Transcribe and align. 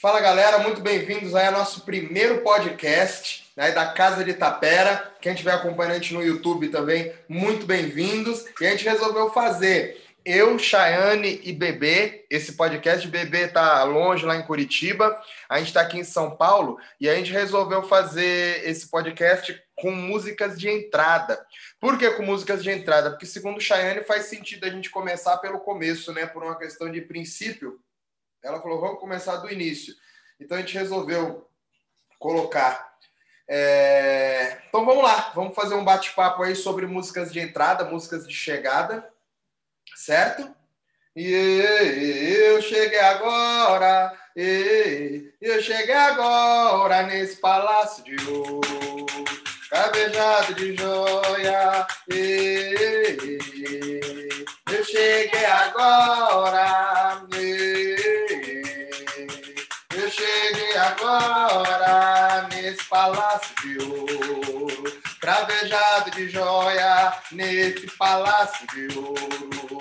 Fala 0.00 0.18
galera, 0.18 0.60
muito 0.60 0.80
bem-vindos 0.80 1.34
aí 1.34 1.46
ao 1.48 1.52
nosso 1.52 1.82
primeiro 1.82 2.40
podcast 2.40 3.44
né, 3.54 3.70
da 3.70 3.92
Casa 3.92 4.24
de 4.24 4.32
Tapera. 4.32 5.14
Quem 5.20 5.32
estiver 5.32 5.52
acompanhando 5.52 6.10
no 6.12 6.22
YouTube 6.22 6.68
também, 6.68 7.12
muito 7.28 7.66
bem-vindos. 7.66 8.46
E 8.58 8.66
a 8.66 8.70
gente 8.70 8.86
resolveu 8.86 9.28
fazer 9.28 10.02
eu, 10.24 10.58
Chayane 10.58 11.42
e 11.44 11.52
Bebê. 11.52 12.24
Esse 12.30 12.54
podcast, 12.54 13.06
Bebê 13.08 13.48
tá 13.48 13.84
longe 13.84 14.24
lá 14.24 14.36
em 14.36 14.42
Curitiba. 14.42 15.20
A 15.46 15.58
gente 15.58 15.68
está 15.68 15.82
aqui 15.82 15.98
em 15.98 16.04
São 16.04 16.34
Paulo 16.34 16.78
e 16.98 17.06
a 17.06 17.14
gente 17.14 17.30
resolveu 17.30 17.82
fazer 17.82 18.66
esse 18.66 18.88
podcast 18.88 19.62
com 19.74 19.90
músicas 19.90 20.58
de 20.58 20.70
entrada. 20.70 21.38
Por 21.78 21.98
que 21.98 22.10
com 22.12 22.22
músicas 22.22 22.62
de 22.62 22.70
entrada? 22.70 23.10
Porque, 23.10 23.26
segundo 23.26 23.60
Chayane, 23.60 24.02
faz 24.04 24.24
sentido 24.24 24.64
a 24.64 24.70
gente 24.70 24.88
começar 24.88 25.36
pelo 25.36 25.60
começo, 25.60 26.10
né? 26.14 26.24
Por 26.24 26.42
uma 26.42 26.56
questão 26.56 26.90
de 26.90 27.02
princípio 27.02 27.78
ela 28.42 28.60
falou, 28.60 28.80
vamos 28.80 29.00
começar 29.00 29.36
do 29.36 29.50
início. 29.50 29.94
Então 30.38 30.56
a 30.56 30.60
gente 30.60 30.78
resolveu 30.78 31.48
colocar. 32.18 32.90
É... 33.48 34.58
Então 34.68 34.84
vamos 34.86 35.02
lá, 35.02 35.32
vamos 35.34 35.54
fazer 35.54 35.74
um 35.74 35.84
bate-papo 35.84 36.42
aí 36.42 36.54
sobre 36.54 36.86
músicas 36.86 37.32
de 37.32 37.40
entrada, 37.40 37.84
músicas 37.84 38.26
de 38.26 38.34
chegada, 38.34 39.08
certo? 39.96 40.54
E 41.16 41.30
eu 42.38 42.62
cheguei 42.62 43.00
agora, 43.00 44.16
eu 44.36 45.60
cheguei 45.60 45.94
agora 45.94 47.02
nesse 47.02 47.36
palácio 47.36 48.04
de 48.04 48.16
ouro, 48.28 49.06
cabejado 49.68 50.54
de 50.54 50.76
joia. 50.76 51.86
Eu 54.72 54.84
cheguei 54.84 55.44
agora, 55.44 56.99
agora 61.06 62.48
nesse 62.52 62.84
palácio 62.84 63.54
de 63.62 63.78
ouro, 63.84 65.00
cravejado 65.20 66.10
de 66.10 66.28
joia 66.28 67.12
nesse 67.32 67.86
palácio 67.96 68.66
de 68.74 68.98
ouro, 68.98 69.78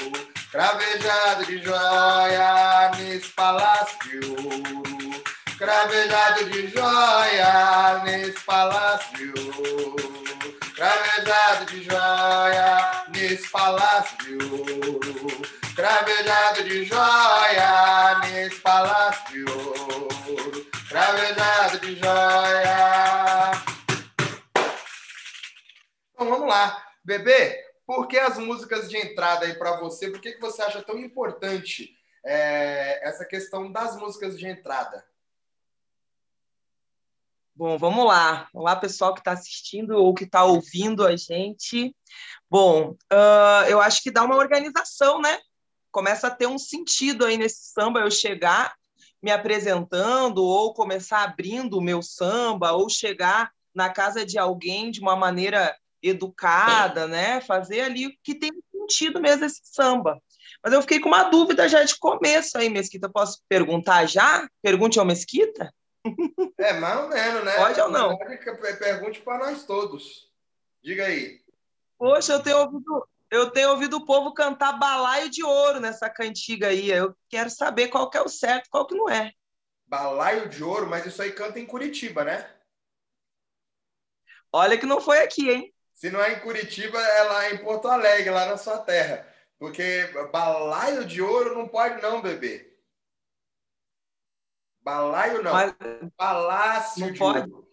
cravejado 0.51 1.45
de 1.45 1.63
joia 1.63 2.91
nesse 2.97 3.29
palácio 3.29 3.97
de 4.05 4.27
ouro, 4.29 5.23
cravejado 5.57 6.45
de 6.45 6.67
joia 6.67 8.01
nesse 8.05 8.39
palácio 8.45 9.17
de 9.17 9.41
ouro, 9.41 10.23
cravejado 10.75 11.65
de 11.65 11.83
joia 11.83 13.03
nesse 13.09 13.49
palácio 13.49 14.17
de 14.19 14.45
ouro, 14.45 15.27
cravejado 15.75 16.63
de 16.63 16.85
joia 16.85 18.19
nesse 18.23 18.55
palácio. 18.61 19.19
de 19.31 19.43
ouro 19.51 20.68
cravejado 20.89 21.79
de 21.81 21.95
joia. 21.95 23.51
Então 26.11 26.27
vamos 26.27 26.49
lá. 26.49 26.83
Bebê, 27.03 27.63
por 27.85 28.07
que 28.07 28.17
as 28.17 28.39
músicas 28.39 28.89
de 28.89 28.97
entrada 28.97 29.45
aí 29.45 29.53
para 29.53 29.79
você? 29.79 30.09
Por 30.09 30.19
que, 30.19 30.33
que 30.33 30.41
você 30.41 30.63
acha 30.63 30.81
tão 30.81 30.97
importante 30.97 31.95
é, 32.25 33.07
essa 33.07 33.23
questão 33.23 33.71
das 33.71 33.95
músicas 33.97 34.37
de 34.37 34.47
entrada? 34.47 35.05
Bom, 37.55 37.77
vamos 37.77 38.05
lá. 38.05 38.49
Olá, 38.51 38.75
pessoal 38.75 39.13
que 39.13 39.19
está 39.19 39.33
assistindo 39.33 39.91
ou 39.91 40.13
que 40.13 40.23
está 40.23 40.43
ouvindo 40.43 41.05
a 41.05 41.15
gente. 41.15 41.95
Bom, 42.49 42.97
uh, 43.13 43.67
eu 43.67 43.79
acho 43.79 44.01
que 44.01 44.09
dá 44.09 44.23
uma 44.23 44.37
organização, 44.37 45.21
né? 45.21 45.39
Começa 45.91 46.27
a 46.27 46.31
ter 46.31 46.47
um 46.47 46.57
sentido 46.57 47.25
aí 47.25 47.37
nesse 47.37 47.71
samba 47.73 47.99
eu 47.99 48.09
chegar 48.09 48.78
me 49.21 49.31
apresentando 49.31 50.43
ou 50.43 50.73
começar 50.73 51.23
abrindo 51.23 51.77
o 51.77 51.81
meu 51.81 52.01
samba 52.01 52.71
ou 52.71 52.89
chegar 52.89 53.51
na 53.73 53.89
casa 53.89 54.25
de 54.25 54.37
alguém 54.37 54.91
de 54.91 54.99
uma 54.99 55.15
maneira 55.15 55.75
educada, 56.01 57.07
né? 57.07 57.41
Fazer 57.41 57.81
ali 57.81 58.17
que 58.23 58.35
tem 58.35 58.51
sentido 58.71 59.19
mesmo 59.19 59.45
esse 59.45 59.61
samba. 59.63 60.21
Mas 60.63 60.73
eu 60.73 60.81
fiquei 60.81 60.99
com 60.99 61.09
uma 61.09 61.23
dúvida 61.23 61.67
já 61.69 61.83
de 61.83 61.97
começo 61.97 62.57
aí, 62.57 62.69
Mesquita. 62.69 63.09
Posso 63.09 63.39
perguntar 63.47 64.05
já? 64.05 64.47
Pergunte 64.61 64.99
ao 64.99 65.05
Mesquita? 65.05 65.73
É, 66.57 66.73
mais 66.73 66.99
ou 67.01 67.09
menos, 67.09 67.43
né? 67.43 67.55
Pode 67.55 67.81
ou 67.81 67.89
não? 67.89 68.17
Pergunte 68.17 69.21
para 69.21 69.37
nós 69.37 69.65
todos. 69.65 70.29
Diga 70.81 71.05
aí. 71.05 71.39
Poxa, 71.97 72.33
eu 72.33 72.41
tenho 72.41 72.57
ouvido, 72.57 73.07
eu 73.31 73.51
tenho 73.51 73.71
ouvido 73.71 73.97
o 73.97 74.05
povo 74.05 74.33
cantar 74.33 74.73
balaio 74.73 75.29
de 75.29 75.43
ouro 75.43 75.79
nessa 75.79 76.09
cantiga 76.09 76.67
aí. 76.67 76.89
Eu 76.89 77.15
quero 77.29 77.49
saber 77.49 77.89
qual 77.89 78.09
que 78.09 78.17
é 78.17 78.21
o 78.21 78.29
certo, 78.29 78.69
qual 78.69 78.87
que 78.87 78.95
não 78.95 79.09
é. 79.09 79.31
Balaio 79.87 80.49
de 80.49 80.63
ouro, 80.63 80.87
mas 80.87 81.05
isso 81.05 81.21
aí 81.21 81.31
canta 81.31 81.59
em 81.59 81.65
Curitiba, 81.65 82.23
né? 82.23 82.49
Olha 84.51 84.77
que 84.77 84.85
não 84.85 84.99
foi 84.99 85.19
aqui, 85.19 85.49
hein? 85.49 85.73
Se 85.93 86.09
não 86.09 86.21
é 86.21 86.33
em 86.33 86.39
Curitiba, 86.39 86.99
é 86.99 87.23
lá 87.23 87.51
em 87.51 87.57
Porto 87.57 87.87
Alegre, 87.87 88.29
lá 88.31 88.45
na 88.45 88.57
sua 88.57 88.79
terra. 88.79 89.27
Porque 89.59 90.07
balaio 90.31 91.05
de 91.05 91.21
ouro 91.21 91.55
não 91.55 91.67
pode 91.67 92.01
não, 92.01 92.21
bebê. 92.21 92.73
Balaio 94.81 95.43
não. 95.43 95.51
Mas... 95.51 95.75
Palácio 96.15 97.01
não 97.01 97.11
de 97.11 97.19
pode. 97.19 97.51
ouro. 97.51 97.69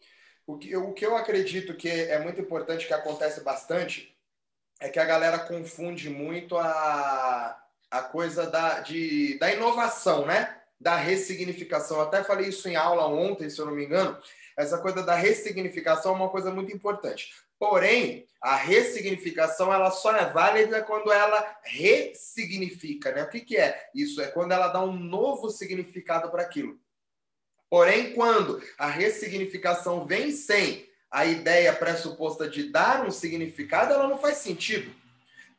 O 0.47 0.59
que, 0.59 0.77
o 0.77 0.93
que 0.93 1.07
eu 1.07 1.17
acredito 1.17 1.77
que 1.77 1.89
é 1.89 2.19
muito 2.19 2.41
importante, 2.41 2.87
que 2.87 2.95
acontece 2.95 3.41
bastante, 3.43 4.16
é 4.81 4.89
que 4.89 4.99
a 4.99 5.05
galera 5.05 5.39
confunde 5.39 6.11
muito 6.11 6.57
a, 6.57 7.63
a 7.91 8.03
coisa 8.03 8.47
da, 8.47 8.81
de, 8.81 9.39
da 9.39 9.53
inovação, 9.53 10.27
né? 10.27 10.61
Da 10.79 10.97
ressignificação. 10.97 11.97
Eu 11.97 12.03
até 12.05 12.23
falei 12.23 12.49
isso 12.49 12.69
em 12.69 12.77
aula 12.77 13.07
ontem, 13.07 13.49
se 13.49 13.59
eu 13.59 13.67
não 13.67 13.75
me 13.75 13.85
engano. 13.85 14.19
Essa 14.57 14.79
coisa 14.79 15.03
da 15.03 15.15
ressignificação 15.15 16.13
é 16.13 16.17
uma 16.17 16.29
coisa 16.29 16.51
muito 16.51 16.75
importante. 16.75 17.31
Porém, 17.59 18.27
a 18.43 18.55
ressignificação 18.55 19.73
ela 19.73 19.91
só 19.91 20.15
é 20.15 20.27
válida 20.27 20.83
quando 20.83 21.11
ela 21.11 21.59
ressignifica, 21.63 23.13
né? 23.13 23.23
O 23.23 23.29
que, 23.29 23.41
que 23.41 23.57
é? 23.57 23.89
Isso 23.95 24.21
é 24.21 24.27
quando 24.27 24.53
ela 24.53 24.69
dá 24.69 24.83
um 24.83 24.93
novo 24.93 25.49
significado 25.49 26.31
para 26.31 26.43
aquilo. 26.43 26.79
Porém, 27.71 28.13
quando 28.13 28.63
a 28.79 28.87
ressignificação 28.87 30.07
vem 30.07 30.31
sem 30.31 30.86
a 31.11 31.25
ideia 31.25 31.73
pressuposta 31.73 32.49
de 32.49 32.71
dar 32.71 33.07
um 33.07 33.11
significado, 33.11 33.93
ela 33.93 34.09
não 34.09 34.19
faz 34.19 34.39
sentido. 34.39 34.91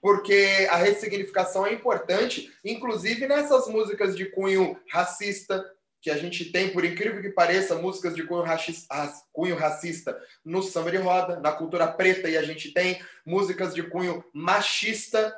Porque 0.01 0.67
a 0.69 0.77
ressignificação 0.77 1.65
é 1.65 1.73
importante, 1.73 2.53
inclusive 2.63 3.27
nessas 3.27 3.67
músicas 3.67 4.15
de 4.15 4.25
cunho 4.25 4.79
racista, 4.89 5.65
que 6.01 6.11
a 6.11 6.17
gente 6.17 6.45
tem, 6.51 6.69
por 6.69 6.85
incrível 6.85 7.21
que 7.21 7.29
pareça, 7.29 7.75
músicas 7.75 8.15
de 8.15 8.23
cunho 8.23 8.43
racista, 8.43 9.13
cunho 9.33 9.55
racista 9.55 10.17
no 10.45 10.61
samba 10.61 10.91
de 10.91 10.97
roda, 10.97 11.39
na 11.39 11.51
cultura 11.51 11.87
preta, 11.87 12.29
e 12.29 12.37
a 12.37 12.43
gente 12.43 12.71
tem 12.71 13.01
músicas 13.25 13.73
de 13.73 13.83
cunho 13.83 14.23
machista, 14.31 15.35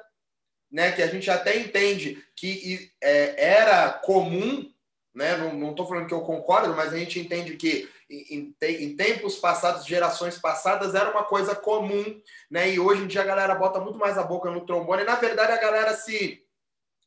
né, 0.71 0.91
que 0.91 1.01
a 1.01 1.07
gente 1.07 1.31
até 1.31 1.57
entende 1.57 2.23
que 2.35 2.91
é, 3.01 3.51
era 3.51 3.89
comum, 3.89 4.71
né, 5.15 5.37
não 5.37 5.71
estou 5.71 5.87
falando 5.87 6.07
que 6.07 6.13
eu 6.13 6.21
concordo, 6.21 6.75
mas 6.75 6.93
a 6.93 6.97
gente 6.97 7.19
entende 7.19 7.55
que 7.55 7.89
em, 8.09 8.55
em, 8.61 8.95
tempos 8.95 9.35
passados, 9.35 9.85
gerações 9.85 10.37
passadas, 10.37 10.95
era 10.95 11.11
uma 11.11 11.23
coisa 11.23 11.55
comum, 11.55 12.21
né? 12.49 12.71
E 12.71 12.79
hoje 12.79 13.03
em 13.03 13.07
dia 13.07 13.21
a 13.21 13.25
galera 13.25 13.53
bota 13.53 13.79
muito 13.79 13.99
mais 13.99 14.17
a 14.17 14.23
boca 14.23 14.49
no 14.49 14.65
trombone. 14.65 15.03
E, 15.03 15.05
na 15.05 15.15
verdade, 15.15 15.51
a 15.51 15.61
galera 15.61 15.95
se, 15.95 16.43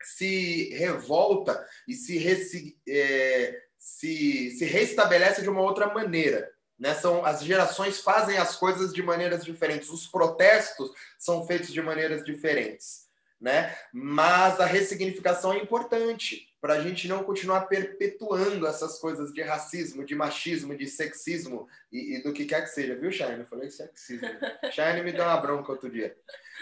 se 0.03 0.71
revolta 0.75 1.67
e 1.89 1.95
se, 1.95 2.19
resi, 2.19 2.79
é, 2.89 3.61
se, 3.77 4.51
se 4.53 4.65
restabelece 4.65 5.43
de 5.43 5.51
uma 5.51 5.63
outra 5.63 5.93
maneira. 5.93 6.53
Né? 6.79 6.95
São, 6.95 7.25
as 7.25 7.43
gerações 7.43 8.01
fazem 8.01 8.39
as 8.39 8.57
coisas 8.57 8.93
de 8.93 9.03
maneiras 9.03 9.45
diferentes. 9.45 9.91
Os 9.91 10.07
protestos 10.07 10.91
são 11.19 11.45
feitos 11.47 11.73
de 11.73 11.83
maneiras 11.83 12.25
diferentes. 12.25 13.02
Né? 13.42 13.76
Mas 13.92 14.60
a 14.60 14.64
ressignificação 14.64 15.53
é 15.53 15.58
importante 15.58 16.48
para 16.60 16.75
a 16.75 16.80
gente 16.80 17.08
não 17.08 17.25
continuar 17.25 17.62
perpetuando 17.62 18.68
essas 18.68 19.00
coisas 19.00 19.33
de 19.33 19.42
racismo, 19.42 20.04
de 20.04 20.15
machismo, 20.15 20.77
de 20.77 20.86
sexismo 20.86 21.66
e, 21.91 22.15
e 22.15 22.22
do 22.22 22.33
que 22.33 22.44
quer 22.44 22.62
que 22.62 22.68
seja, 22.68 22.94
viu, 22.94 23.10
Shine? 23.10 23.41
Eu 23.41 23.47
falei 23.47 23.68
sexismo. 23.68 24.28
Shine 24.71 25.03
me 25.03 25.10
deu 25.10 25.24
uma 25.24 25.39
bronca 25.39 25.72
outro 25.72 25.91
dia. 25.91 26.16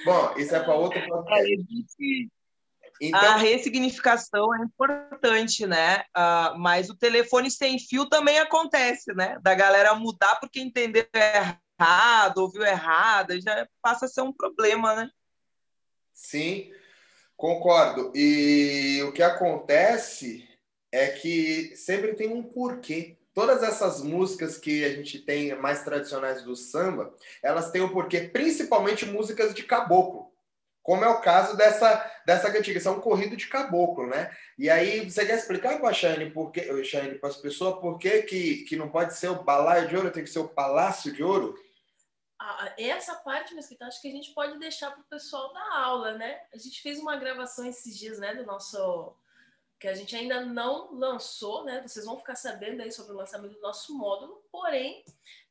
Bom, 0.06 0.32
isso 0.38 0.56
é 0.56 0.60
para 0.60 0.74
outro 0.74 1.06
podcast. 1.06 2.30
Então... 2.98 3.20
A 3.20 3.36
ressignificação 3.36 4.54
é 4.54 4.64
importante, 4.64 5.66
né? 5.66 6.00
Uh, 6.16 6.58
mas 6.58 6.88
o 6.88 6.96
telefone 6.96 7.50
sem 7.50 7.78
fio 7.78 8.06
também 8.08 8.38
acontece, 8.38 9.12
né? 9.14 9.38
Da 9.42 9.54
galera 9.54 9.94
mudar 9.94 10.36
porque 10.36 10.60
entendeu 10.60 11.06
errado, 11.14 12.38
ouviu 12.38 12.62
errado, 12.62 13.38
já 13.38 13.66
passa 13.82 14.06
a 14.06 14.08
ser 14.08 14.22
um 14.22 14.32
problema, 14.32 14.94
né? 14.94 15.10
Sim. 16.12 16.70
Concordo. 17.36 18.12
E 18.14 19.02
o 19.04 19.12
que 19.12 19.22
acontece 19.22 20.48
é 20.92 21.08
que 21.08 21.74
sempre 21.76 22.14
tem 22.14 22.28
um 22.28 22.42
porquê. 22.42 23.16
Todas 23.34 23.62
essas 23.62 24.02
músicas 24.02 24.58
que 24.58 24.84
a 24.84 24.90
gente 24.90 25.18
tem 25.20 25.54
mais 25.56 25.82
tradicionais 25.84 26.42
do 26.42 26.56
samba, 26.56 27.14
elas 27.42 27.70
têm 27.70 27.80
um 27.82 27.88
porquê, 27.92 28.22
principalmente 28.22 29.06
músicas 29.06 29.54
de 29.54 29.62
caboclo. 29.64 30.30
como 30.82 31.04
é 31.04 31.08
o 31.08 31.20
caso 31.20 31.56
dessa, 31.56 32.04
dessa 32.26 32.50
cantiga. 32.50 32.78
Isso 32.78 32.88
é 32.88 32.92
um 32.92 33.00
corrido 33.00 33.36
de 33.36 33.46
caboclo, 33.48 34.06
né? 34.06 34.30
E 34.58 34.68
aí, 34.70 35.08
você 35.08 35.24
quer 35.26 35.38
explicar 35.38 35.78
para 35.78 35.90
a 35.90 35.92
Shane, 35.92 36.30
para 36.30 37.28
as 37.28 37.36
pessoas, 37.36 37.80
por 37.80 37.98
que, 37.98 38.22
que 38.22 38.76
não 38.76 38.88
pode 38.88 39.16
ser 39.16 39.28
o 39.28 39.42
balaio 39.44 39.88
de 39.88 39.96
ouro, 39.96 40.10
tem 40.10 40.24
que 40.24 40.30
ser 40.30 40.40
o 40.40 40.48
palácio 40.48 41.12
de 41.12 41.22
ouro? 41.22 41.54
Essa 42.78 43.14
parte, 43.16 43.54
Mesquita, 43.54 43.86
acho 43.86 44.00
que 44.00 44.08
a 44.08 44.12
gente 44.12 44.32
pode 44.32 44.58
deixar 44.58 44.90
para 44.90 45.00
o 45.00 45.08
pessoal 45.08 45.52
da 45.52 45.76
aula, 45.76 46.12
né? 46.12 46.40
A 46.52 46.58
gente 46.58 46.80
fez 46.80 46.98
uma 46.98 47.16
gravação 47.16 47.66
esses 47.66 47.96
dias, 47.96 48.18
né, 48.18 48.34
do 48.34 48.46
nosso 48.46 49.14
que 49.78 49.88
a 49.88 49.94
gente 49.94 50.14
ainda 50.14 50.44
não 50.44 50.92
lançou, 50.92 51.64
né? 51.64 51.80
Vocês 51.80 52.04
vão 52.04 52.18
ficar 52.18 52.34
sabendo 52.34 52.82
aí 52.82 52.92
sobre 52.92 53.12
o 53.14 53.16
lançamento 53.16 53.54
do 53.54 53.62
nosso 53.62 53.96
módulo, 53.96 54.44
porém, 54.52 55.02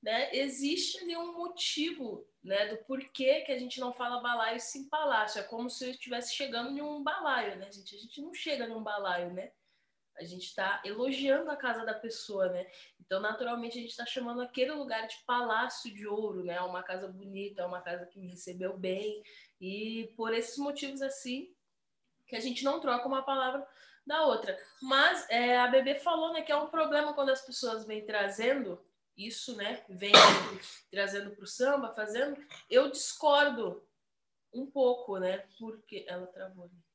né, 0.03 0.29
existe 0.35 0.99
ali 0.99 1.17
um 1.17 1.33
motivo, 1.33 2.27
né, 2.43 2.67
do 2.67 2.77
porquê 2.85 3.41
que 3.41 3.51
a 3.51 3.57
gente 3.57 3.79
não 3.79 3.91
fala 3.91 4.21
balaio 4.21 4.59
sim 4.59 4.87
palácio. 4.87 5.39
É 5.39 5.43
como 5.43 5.67
se 5.67 5.83
eu 5.83 5.89
estivesse 5.89 6.35
chegando 6.35 6.69
em 6.69 6.79
um 6.81 7.01
balaio, 7.01 7.57
né, 7.57 7.71
gente? 7.71 7.95
A 7.95 7.99
gente 7.99 8.21
não 8.21 8.31
chega 8.31 8.67
num 8.67 8.83
balaio, 8.83 9.33
né? 9.33 9.51
A 10.19 10.23
gente 10.23 10.45
está 10.45 10.81
elogiando 10.83 11.49
a 11.49 11.55
casa 11.55 11.85
da 11.85 11.93
pessoa, 11.93 12.49
né? 12.49 12.67
Então, 12.99 13.19
naturalmente, 13.19 13.77
a 13.77 13.81
gente 13.81 13.91
está 13.91 14.05
chamando 14.05 14.41
aquele 14.41 14.71
lugar 14.71 15.07
de 15.07 15.17
palácio 15.25 15.93
de 15.93 16.05
ouro, 16.05 16.43
né? 16.43 16.59
Uma 16.61 16.83
casa 16.83 17.07
bonita, 17.07 17.65
uma 17.65 17.81
casa 17.81 18.05
que 18.05 18.19
me 18.19 18.27
recebeu 18.27 18.77
bem. 18.77 19.23
E 19.59 20.13
por 20.15 20.33
esses 20.33 20.57
motivos, 20.57 21.01
assim, 21.01 21.53
que 22.27 22.35
a 22.35 22.39
gente 22.39 22.63
não 22.63 22.79
troca 22.79 23.07
uma 23.07 23.23
palavra 23.23 23.65
da 24.05 24.25
outra. 24.25 24.57
Mas 24.81 25.29
é, 25.29 25.57
a 25.57 25.67
Bebê 25.67 25.95
falou 25.95 26.33
né, 26.33 26.41
que 26.41 26.51
é 26.51 26.55
um 26.55 26.67
problema 26.67 27.13
quando 27.13 27.29
as 27.29 27.41
pessoas 27.41 27.85
vêm 27.85 28.05
trazendo 28.05 28.83
isso, 29.17 29.55
né? 29.55 29.83
Vem 29.89 30.13
trazendo 30.89 31.31
para 31.31 31.43
o 31.43 31.47
samba, 31.47 31.93
fazendo. 31.93 32.41
Eu 32.69 32.89
discordo 32.89 33.83
um 34.53 34.65
pouco, 34.65 35.17
né? 35.17 35.45
Porque 35.59 36.05
ela 36.07 36.25
travou 36.27 36.65
ali. 36.65 36.88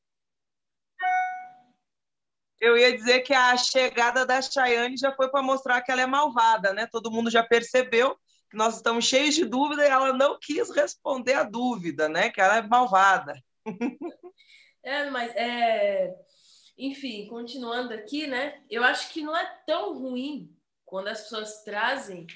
Eu 2.64 2.78
ia 2.78 2.96
dizer 2.96 3.20
que 3.20 3.34
a 3.34 3.54
chegada 3.58 4.24
da 4.24 4.40
Chayane 4.40 4.96
já 4.96 5.12
foi 5.12 5.28
para 5.28 5.42
mostrar 5.42 5.82
que 5.82 5.92
ela 5.92 6.00
é 6.00 6.06
malvada, 6.06 6.72
né? 6.72 6.86
Todo 6.90 7.10
mundo 7.10 7.30
já 7.30 7.42
percebeu 7.42 8.16
que 8.50 8.56
nós 8.56 8.76
estamos 8.76 9.04
cheios 9.04 9.34
de 9.34 9.44
dúvida 9.44 9.84
e 9.84 9.90
ela 9.90 10.14
não 10.14 10.38
quis 10.40 10.70
responder 10.70 11.34
a 11.34 11.42
dúvida, 11.42 12.08
né? 12.08 12.30
Que 12.30 12.40
ela 12.40 12.56
é 12.56 12.62
malvada. 12.62 13.34
É, 14.86 15.08
mas 15.08 15.34
é, 15.34 16.14
enfim, 16.76 17.26
continuando 17.26 17.94
aqui, 17.94 18.26
né? 18.26 18.62
Eu 18.68 18.84
acho 18.84 19.10
que 19.10 19.22
não 19.22 19.34
é 19.34 19.46
tão 19.66 19.98
ruim 19.98 20.54
quando 20.84 21.08
as 21.08 21.22
pessoas 21.22 21.62
trazem 21.64 22.26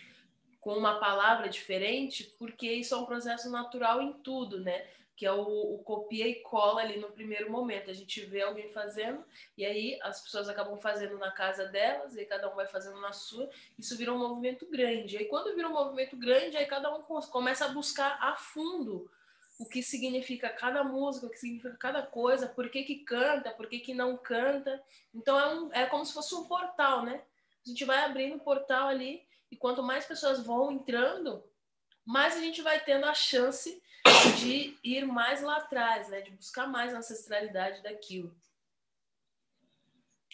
com 0.59 0.73
uma 0.73 0.99
palavra 0.99 1.51
diferente, 1.51 2.25
porque 2.39 2.73
isso 2.73 2.95
é 2.95 2.97
um 2.97 3.05
processo 3.05 3.51
natural 3.51 4.01
em 4.01 4.15
tudo, 4.23 4.61
né? 4.61 4.87
Que 5.19 5.27
é 5.27 5.33
o, 5.33 5.75
o, 5.75 5.79
copia 5.83 6.29
e 6.29 6.37
cola 6.37 6.81
ali 6.81 6.97
no 6.97 7.11
primeiro 7.11 7.51
momento. 7.51 7.91
A 7.91 7.93
gente 7.93 8.25
vê 8.25 8.43
alguém 8.43 8.69
fazendo, 8.71 9.25
e 9.57 9.67
aí 9.67 9.99
as 10.01 10.23
pessoas 10.23 10.49
acabam 10.49 10.79
fazendo 10.79 11.19
na 11.19 11.33
casa 11.33 11.65
delas, 11.67 12.17
e 12.17 12.25
cada 12.25 12.49
um 12.49 12.55
vai 12.55 12.67
fazendo 12.67 13.01
na 13.01 13.11
sua. 13.11 13.51
Isso 13.77 13.97
vira 13.97 14.15
um 14.15 14.19
movimento 14.19 14.65
grande. 14.71 15.17
E 15.17 15.19
aí, 15.19 15.25
quando 15.25 15.57
vira 15.57 15.69
um 15.69 15.73
movimento 15.73 16.17
grande, 16.17 16.57
aí 16.57 16.67
cada 16.67 16.95
um 16.95 17.03
começa 17.03 17.65
a 17.65 17.69
buscar 17.71 18.17
a 18.23 18.37
fundo 18.37 19.11
o 19.59 19.67
que 19.67 19.83
significa 19.83 20.49
cada 20.49 20.85
música, 20.85 21.27
o 21.27 21.31
que 21.31 21.37
significa 21.37 21.77
cada 21.77 22.01
coisa, 22.01 22.47
por 22.47 22.71
que, 22.71 22.85
que 22.85 23.01
canta, 23.01 23.51
por 23.51 23.67
que, 23.67 23.81
que 23.81 23.93
não 23.93 24.17
canta. 24.17 24.81
Então 25.13 25.39
é, 25.39 25.53
um, 25.53 25.73
é 25.73 25.87
como 25.87 26.07
se 26.07 26.15
fosse 26.15 26.33
um 26.37 26.45
portal, 26.45 27.05
né? 27.05 27.21
A 27.67 27.69
gente 27.69 27.85
vai 27.85 28.05
abrindo 28.05 28.37
o 28.37 28.41
portal 28.41 28.87
ali 28.87 29.27
e 29.51 29.57
quanto 29.57 29.83
mais 29.83 30.07
pessoas 30.07 30.45
vão 30.45 30.71
entrando, 30.71 31.43
mais 32.09 32.35
a 32.37 32.41
gente 32.41 32.63
vai 32.63 32.81
tendo 32.81 33.05
a 33.05 33.13
chance 33.13 33.81
de 34.41 34.79
ir 34.83 35.07
mais 35.07 35.43
lá 35.43 35.59
atrás, 35.59 36.09
né? 36.09 36.23
De 36.23 36.31
buscar 36.31 36.67
mais 36.67 36.95
a 36.95 36.99
ancestralidade 36.99 37.83
daquilo. 37.83 38.35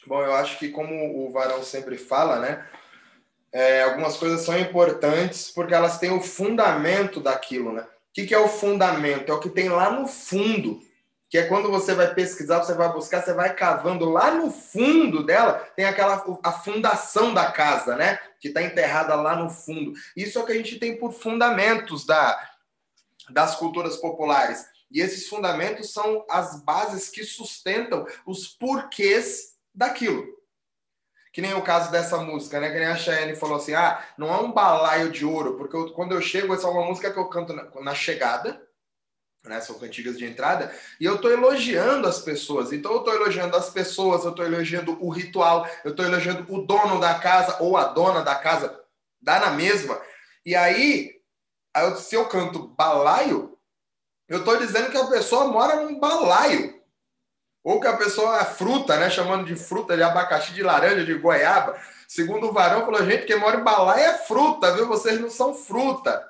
Bom, 0.07 0.23
eu 0.23 0.35
acho 0.35 0.59
que 0.59 0.69
como 0.69 1.27
o 1.27 1.33
Varão 1.33 1.65
sempre 1.65 1.99
fala, 1.99 2.39
né? 2.39 2.71
É, 3.53 3.83
algumas 3.83 4.17
coisas 4.17 4.43
são 4.43 4.57
importantes 4.59 5.51
porque 5.51 5.75
elas 5.75 5.99
têm 5.99 6.13
o 6.13 6.21
fundamento 6.21 7.21
daquilo, 7.21 7.73
né? 7.73 7.87
que, 8.15 8.27
que 8.27 8.35
é 8.35 8.39
o 8.39 8.49
fundamento? 8.49 9.31
É 9.31 9.35
o 9.35 9.41
que 9.41 9.51
tem 9.51 9.69
lá 9.69 9.91
no 9.91 10.07
fundo, 10.07 10.81
que 11.35 11.39
é 11.39 11.49
quando 11.49 11.69
você 11.69 11.97
vai 11.97 12.15
pesquisar, 12.15 12.63
você 12.63 12.75
vai 12.75 12.93
buscar, 12.93 13.21
você 13.21 13.35
vai 13.35 13.53
cavando 13.57 14.09
lá 14.09 14.31
no 14.31 14.53
fundo 14.53 15.27
dela, 15.27 15.55
tem 15.75 15.85
aquela 15.85 16.25
a 16.45 16.53
fundação 16.53 17.35
da 17.35 17.51
casa, 17.51 17.97
né? 17.97 18.21
Que 18.39 18.47
está 18.47 18.63
enterrada 18.63 19.17
lá 19.17 19.35
no 19.35 19.51
fundo. 19.51 19.95
Isso 20.17 20.39
é 20.39 20.43
o 20.43 20.47
que 20.47 20.53
a 20.53 20.57
gente 20.57 20.79
tem 20.79 20.97
por 20.97 21.13
fundamentos 21.13 22.07
da, 22.07 22.41
das 23.31 23.57
culturas 23.57 23.97
populares. 23.97 24.65
E 24.89 25.01
esses 25.01 25.29
fundamentos 25.29 25.93
são 25.93 26.25
as 26.31 26.63
bases 26.63 27.09
que 27.09 27.25
sustentam 27.25 28.07
os 28.25 28.47
porquês 28.47 29.57
daquilo 29.75 30.33
que 31.33 31.41
nem 31.41 31.53
o 31.53 31.63
caso 31.63 31.91
dessa 31.91 32.17
música, 32.19 32.61
né? 32.61 32.71
Que 32.71 32.79
nem 32.79 32.87
a 32.87 32.97
Cheyenne 32.97 33.35
falou 33.35 33.57
assim: 33.57 33.75
ah, 33.75 34.01
não 34.17 34.33
é 34.33 34.39
um 34.39 34.53
balaio 34.53 35.11
de 35.11 35.25
ouro, 35.25 35.57
porque 35.57 35.75
eu, 35.75 35.91
quando 35.91 36.13
eu 36.13 36.23
chego, 36.23 36.55
essa 36.55 36.69
é 36.69 36.71
uma 36.71 36.87
música 36.87 37.13
que 37.13 37.19
eu 37.19 37.29
canto 37.29 37.53
na, 37.53 37.69
na 37.81 37.93
chegada, 37.93 38.63
né? 39.45 39.61
São 39.61 39.79
cantigas 39.79 40.17
de 40.17 40.25
entrada, 40.25 40.75
e 40.99 41.05
eu 41.05 41.17
estou 41.17 41.31
elogiando 41.31 42.09
as 42.09 42.21
pessoas. 42.21 42.73
Então 42.73 42.93
eu 42.93 42.99
estou 42.99 43.15
elogiando 43.15 43.57
as 43.57 43.71
pessoas, 43.71 44.25
eu 44.25 44.31
estou 44.31 44.45
elogiando 44.45 44.97
o 45.05 45.11
ritual, 45.11 45.69
eu 45.85 45.91
estou 45.91 46.05
elogiando 46.05 46.45
o 46.53 46.63
dono 46.67 46.99
da 46.99 47.15
casa 47.19 47.59
ou 47.61 47.77
a 47.77 47.85
dona 47.85 48.23
da 48.23 48.35
casa, 48.35 48.81
dá 49.21 49.39
na 49.39 49.51
mesma. 49.51 50.01
E 50.45 50.55
aí, 50.55 51.21
se 51.97 52.15
eu 52.15 52.27
canto 52.27 52.69
balaio, 52.69 53.57
eu 54.29 54.39
estou 54.39 54.57
dizendo 54.57 54.91
que 54.91 54.97
a 54.97 55.07
pessoa 55.07 55.49
mora 55.49 55.83
num 55.83 55.99
balaio. 55.99 56.83
Ou 57.63 57.81
que 57.81 57.87
a 57.87 57.97
pessoa 57.97 58.41
é 58.41 58.45
fruta, 58.45 58.99
né? 58.99 59.09
Chamando 59.09 59.47
de 59.47 59.57
fruta, 59.57 59.97
de 59.97 60.03
abacaxi, 60.03 60.53
de 60.53 60.63
laranja, 60.63 61.03
de 61.03 61.15
goiaba. 61.15 61.81
Segundo 62.07 62.49
o 62.49 62.53
varão, 62.53 62.85
falou: 62.85 63.03
gente, 63.07 63.25
quem 63.25 63.39
mora 63.39 63.59
em 63.59 63.65
balaia 63.65 64.09
é 64.09 64.19
fruta, 64.19 64.75
viu? 64.75 64.87
Vocês 64.87 65.19
não 65.19 65.31
são 65.31 65.55
fruta. 65.55 66.23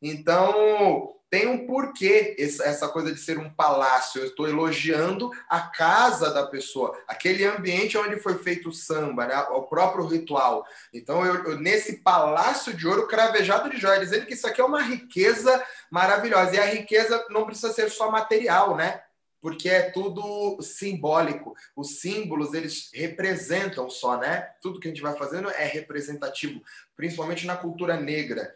Então, 0.00 1.15
tem 1.28 1.46
um 1.46 1.66
porquê 1.66 2.36
essa 2.38 2.88
coisa 2.88 3.12
de 3.12 3.20
ser 3.20 3.38
um 3.38 3.50
palácio. 3.50 4.20
Eu 4.20 4.26
estou 4.28 4.48
elogiando 4.48 5.30
a 5.48 5.60
casa 5.60 6.32
da 6.32 6.46
pessoa, 6.46 6.96
aquele 7.08 7.44
ambiente 7.44 7.98
onde 7.98 8.18
foi 8.20 8.38
feito 8.38 8.68
o 8.68 8.72
samba, 8.72 9.26
né? 9.26 9.36
o 9.50 9.62
próprio 9.62 10.06
ritual. 10.06 10.64
Então, 10.92 11.24
eu, 11.24 11.34
eu, 11.44 11.58
nesse 11.58 11.98
palácio 11.98 12.72
de 12.74 12.86
ouro 12.86 13.08
cravejado 13.08 13.68
de 13.70 13.76
joia, 13.76 14.00
dizendo 14.00 14.26
que 14.26 14.34
isso 14.34 14.46
aqui 14.46 14.60
é 14.60 14.64
uma 14.64 14.82
riqueza 14.82 15.62
maravilhosa. 15.90 16.54
E 16.54 16.58
a 16.58 16.66
riqueza 16.66 17.24
não 17.30 17.44
precisa 17.44 17.72
ser 17.72 17.90
só 17.90 18.10
material, 18.10 18.76
né? 18.76 19.02
porque 19.40 19.68
é 19.68 19.90
tudo 19.90 20.60
simbólico. 20.60 21.54
Os 21.76 22.00
símbolos, 22.00 22.52
eles 22.52 22.90
representam 22.92 23.88
só, 23.88 24.18
né? 24.18 24.40
Tudo 24.60 24.80
que 24.80 24.88
a 24.88 24.90
gente 24.90 25.02
vai 25.02 25.16
fazendo 25.16 25.48
é 25.50 25.64
representativo, 25.64 26.60
principalmente 26.96 27.46
na 27.46 27.56
cultura 27.56 27.96
negra. 27.96 28.52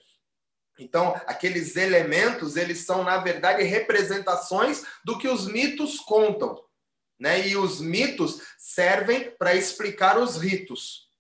Então, 0.79 1.15
aqueles 1.27 1.77
elementos, 1.77 2.57
eles 2.57 2.85
são, 2.85 3.05
na 3.05 3.19
verdade, 3.19 3.62
representações 3.62 4.85
do 5.05 5.19
que 5.19 5.29
os 5.29 5.47
mitos 5.47 5.99
contam. 6.00 6.59
Né? 7.19 7.49
E 7.49 7.57
os 7.57 7.81
mitos 7.81 8.41
servem 8.59 9.31
para 9.39 9.55
explicar 9.55 10.19
os 10.19 10.37
ritos. 10.37 11.11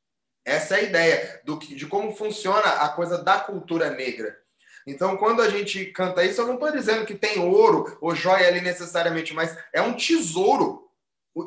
Essa 0.44 0.76
é 0.76 0.80
a 0.80 0.82
ideia 0.82 1.40
do 1.44 1.58
que, 1.58 1.74
de 1.74 1.86
como 1.86 2.16
funciona 2.16 2.66
a 2.66 2.88
coisa 2.88 3.22
da 3.22 3.38
cultura 3.38 3.90
negra. 3.90 4.38
Então, 4.86 5.16
quando 5.16 5.42
a 5.42 5.50
gente 5.50 5.86
canta 5.86 6.24
isso, 6.24 6.40
eu 6.40 6.46
não 6.46 6.54
estou 6.54 6.72
dizendo 6.72 7.04
que 7.04 7.14
tem 7.14 7.38
ouro 7.38 7.98
ou 8.00 8.14
joia 8.14 8.48
ali 8.48 8.60
necessariamente, 8.60 9.34
mas 9.34 9.56
é 9.72 9.82
um 9.82 9.94
tesouro 9.94 10.89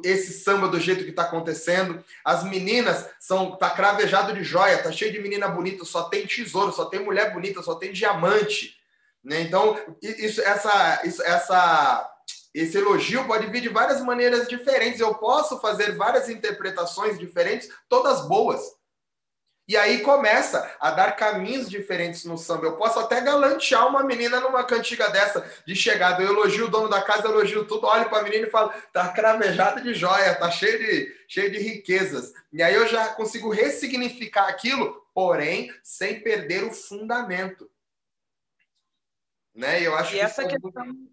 esse 0.03 0.43
samba 0.43 0.67
do 0.67 0.79
jeito 0.79 1.03
que 1.03 1.09
está 1.09 1.23
acontecendo. 1.23 2.03
As 2.23 2.43
meninas 2.43 3.09
são 3.19 3.55
tá 3.55 3.69
cravejado 3.69 4.33
de 4.33 4.43
joia, 4.43 4.81
tá 4.81 4.91
cheio 4.91 5.11
de 5.11 5.19
menina 5.19 5.47
bonita, 5.47 5.83
só 5.83 6.03
tem 6.03 6.25
tesouro, 6.25 6.71
só 6.71 6.85
tem 6.85 7.03
mulher 7.03 7.33
bonita, 7.33 7.61
só 7.61 7.75
tem 7.75 7.91
diamante. 7.91 8.77
Né? 9.23 9.41
Então, 9.41 9.77
isso, 10.01 10.41
essa, 10.41 11.01
isso, 11.05 11.21
essa, 11.23 12.09
esse 12.53 12.77
elogio 12.77 13.25
pode 13.25 13.47
vir 13.47 13.61
de 13.61 13.69
várias 13.69 14.01
maneiras 14.01 14.47
diferentes. 14.47 14.99
Eu 14.99 15.15
posso 15.15 15.59
fazer 15.59 15.95
várias 15.95 16.29
interpretações 16.29 17.17
diferentes, 17.17 17.69
todas 17.89 18.27
boas. 18.27 18.61
E 19.65 19.77
aí 19.77 20.01
começa 20.01 20.75
a 20.77 20.91
dar 20.91 21.15
caminhos 21.15 21.69
diferentes 21.69 22.25
no 22.25 22.37
samba. 22.37 22.65
Eu 22.65 22.75
posso 22.75 22.99
até 22.99 23.21
galantear 23.21 23.87
uma 23.87 24.03
menina 24.03 24.41
numa 24.41 24.63
cantiga 24.65 25.09
dessa 25.09 25.49
de 25.65 25.73
chegada. 25.73 26.21
Eu 26.21 26.33
elogio 26.33 26.65
o 26.65 26.69
dono 26.69 26.89
da 26.89 27.01
casa, 27.01 27.29
elogio 27.29 27.65
tudo, 27.65 27.87
olho 27.87 28.09
para 28.09 28.19
a 28.19 28.23
menina 28.23 28.47
e 28.47 28.51
falo: 28.51 28.73
tá 28.91 29.07
cravejada 29.09 29.79
de 29.79 29.93
joia, 29.93 30.35
tá 30.35 30.51
cheio 30.51 30.77
de, 30.77 31.15
cheio 31.29 31.49
de 31.49 31.59
riquezas. 31.59 32.33
E 32.51 32.61
aí 32.61 32.75
eu 32.75 32.87
já 32.87 33.13
consigo 33.13 33.49
ressignificar 33.49 34.49
aquilo, 34.49 35.07
porém 35.13 35.73
sem 35.81 36.19
perder 36.19 36.65
o 36.65 36.73
fundamento. 36.73 37.69
Né? 39.55 39.81
Eu 39.81 39.95
acho 39.95 40.11
e 40.13 40.15
que 40.15 40.19
essa 40.19 40.45
questão 40.45 41.09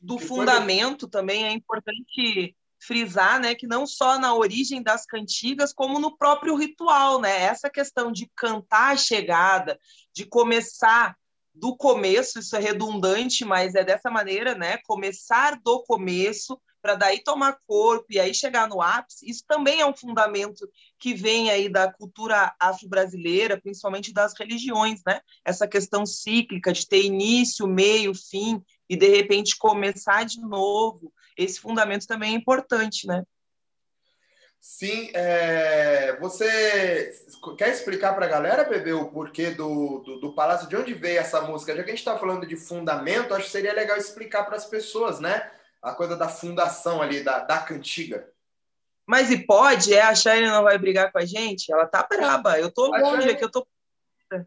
do 0.00 0.18
fundamento 0.18 1.06
também 1.06 1.44
é 1.44 1.52
importante 1.52 2.56
frisar, 2.80 3.40
né, 3.40 3.54
que 3.54 3.66
não 3.66 3.86
só 3.86 4.18
na 4.18 4.34
origem 4.34 4.82
das 4.82 5.04
cantigas, 5.04 5.72
como 5.72 5.98
no 5.98 6.16
próprio 6.16 6.56
ritual, 6.56 7.20
né? 7.20 7.42
Essa 7.42 7.68
questão 7.68 8.10
de 8.10 8.30
cantar 8.34 8.94
a 8.94 8.96
chegada, 8.96 9.78
de 10.14 10.24
começar 10.24 11.14
do 11.54 11.76
começo, 11.76 12.38
isso 12.38 12.56
é 12.56 12.60
redundante, 12.60 13.44
mas 13.44 13.74
é 13.74 13.84
dessa 13.84 14.10
maneira, 14.10 14.54
né? 14.54 14.78
Começar 14.86 15.60
do 15.62 15.82
começo, 15.82 16.58
para 16.80 16.94
daí 16.94 17.22
tomar 17.22 17.58
corpo 17.66 18.06
e 18.10 18.18
aí 18.18 18.32
chegar 18.34 18.68
no 18.68 18.80
ápice, 18.80 19.28
isso 19.28 19.44
também 19.46 19.80
é 19.80 19.86
um 19.86 19.94
fundamento 19.94 20.68
que 20.98 21.14
vem 21.14 21.50
aí 21.50 21.68
da 21.68 21.92
cultura 21.92 22.54
afro-brasileira, 22.58 23.60
principalmente 23.60 24.12
das 24.12 24.32
religiões, 24.38 25.02
né? 25.06 25.20
Essa 25.44 25.68
questão 25.68 26.06
cíclica 26.06 26.72
de 26.72 26.86
ter 26.86 27.02
início, 27.04 27.66
meio, 27.66 28.14
fim 28.14 28.62
e 28.88 28.96
de 28.96 29.08
repente 29.08 29.58
começar 29.58 30.24
de 30.24 30.40
novo. 30.40 31.12
Esse 31.42 31.60
fundamento 31.60 32.06
também 32.06 32.34
é 32.34 32.36
importante, 32.36 33.06
né? 33.06 33.24
Sim, 34.60 35.10
é... 35.14 36.18
você 36.20 37.14
quer 37.56 37.70
explicar 37.70 38.14
para 38.14 38.26
a 38.26 38.28
galera, 38.28 38.64
Bebê, 38.64 38.92
o 38.92 39.10
porquê 39.10 39.50
do, 39.50 40.00
do, 40.00 40.20
do, 40.20 40.34
Palácio? 40.34 40.68
De 40.68 40.76
onde 40.76 40.92
veio 40.92 41.18
essa 41.18 41.40
música? 41.40 41.74
Já 41.74 41.82
que 41.82 41.90
a 41.90 41.94
gente 41.94 42.00
está 42.00 42.18
falando 42.18 42.46
de 42.46 42.56
fundamento, 42.56 43.32
acho 43.32 43.46
que 43.46 43.50
seria 43.50 43.72
legal 43.72 43.96
explicar 43.96 44.44
para 44.44 44.56
as 44.56 44.66
pessoas, 44.66 45.18
né? 45.18 45.50
A 45.80 45.94
coisa 45.94 46.14
da 46.14 46.28
fundação 46.28 47.00
ali, 47.00 47.22
da, 47.22 47.38
da 47.38 47.58
cantiga. 47.58 48.28
Mas 49.06 49.30
e 49.30 49.38
pode? 49.46 49.94
É, 49.94 50.02
a 50.02 50.14
Shine 50.14 50.46
não 50.46 50.62
vai 50.62 50.76
brigar 50.76 51.10
com 51.10 51.18
a 51.18 51.24
gente? 51.24 51.72
Ela 51.72 51.86
tá 51.86 52.06
braba. 52.08 52.60
Eu 52.60 52.70
tô 52.70 52.86
longe 52.86 53.30
aqui, 53.30 53.42
eu 53.42 53.50
tô 53.50 53.66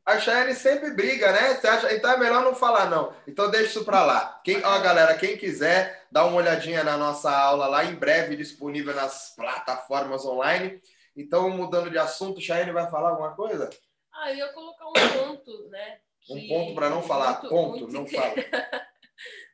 a 0.05 0.19
Cheyenne 0.19 0.53
sempre 0.55 0.91
briga, 0.91 1.31
né? 1.31 1.55
Você 1.55 1.67
acha... 1.67 1.93
Então 1.93 2.11
é 2.11 2.17
melhor 2.17 2.43
não 2.43 2.55
falar, 2.55 2.89
não. 2.89 3.13
Então 3.27 3.51
deixa 3.51 3.67
isso 3.67 3.85
para 3.85 4.05
lá. 4.05 4.41
Quem, 4.43 4.63
ó, 4.63 4.79
galera, 4.79 5.17
quem 5.17 5.37
quiser, 5.37 6.07
dá 6.11 6.25
uma 6.25 6.37
olhadinha 6.37 6.83
na 6.83 6.97
nossa 6.97 7.29
aula 7.29 7.67
lá, 7.67 7.83
em 7.83 7.95
breve 7.95 8.35
disponível 8.35 8.95
nas 8.95 9.35
plataformas 9.35 10.25
online. 10.25 10.81
Então, 11.15 11.49
mudando 11.49 11.89
de 11.89 11.97
assunto, 11.97 12.41
Cheyenne 12.41 12.71
vai 12.71 12.89
falar 12.89 13.09
alguma 13.09 13.35
coisa? 13.35 13.69
Ah, 14.11 14.31
eu 14.31 14.37
ia 14.37 14.53
colocar 14.53 14.87
um 14.87 14.93
ponto, 14.93 15.69
né? 15.69 15.99
Um 16.29 16.47
ponto 16.47 16.75
para 16.75 16.89
não 16.89 17.01
falar, 17.01 17.41
muito, 17.41 17.49
ponto, 17.49 17.79
muito 17.79 17.93
não 17.93 18.03
inter... 18.03 18.19
fala. 18.19 18.35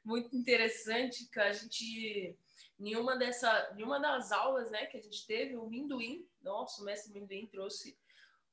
muito 0.05 0.35
interessante 0.35 1.25
que 1.31 1.39
a 1.39 1.51
gente 1.51 2.37
nenhuma 2.77 3.17
dessa 3.17 3.71
nenhuma 3.75 3.99
das 3.99 4.31
aulas 4.31 4.71
né 4.71 4.85
que 4.85 4.97
a 4.97 5.01
gente 5.01 5.27
teve 5.27 5.57
o 5.57 5.67
Minduim 5.67 6.25
nosso 6.41 6.83
mestre 6.83 7.11
Minduim 7.11 7.45
trouxe 7.47 7.97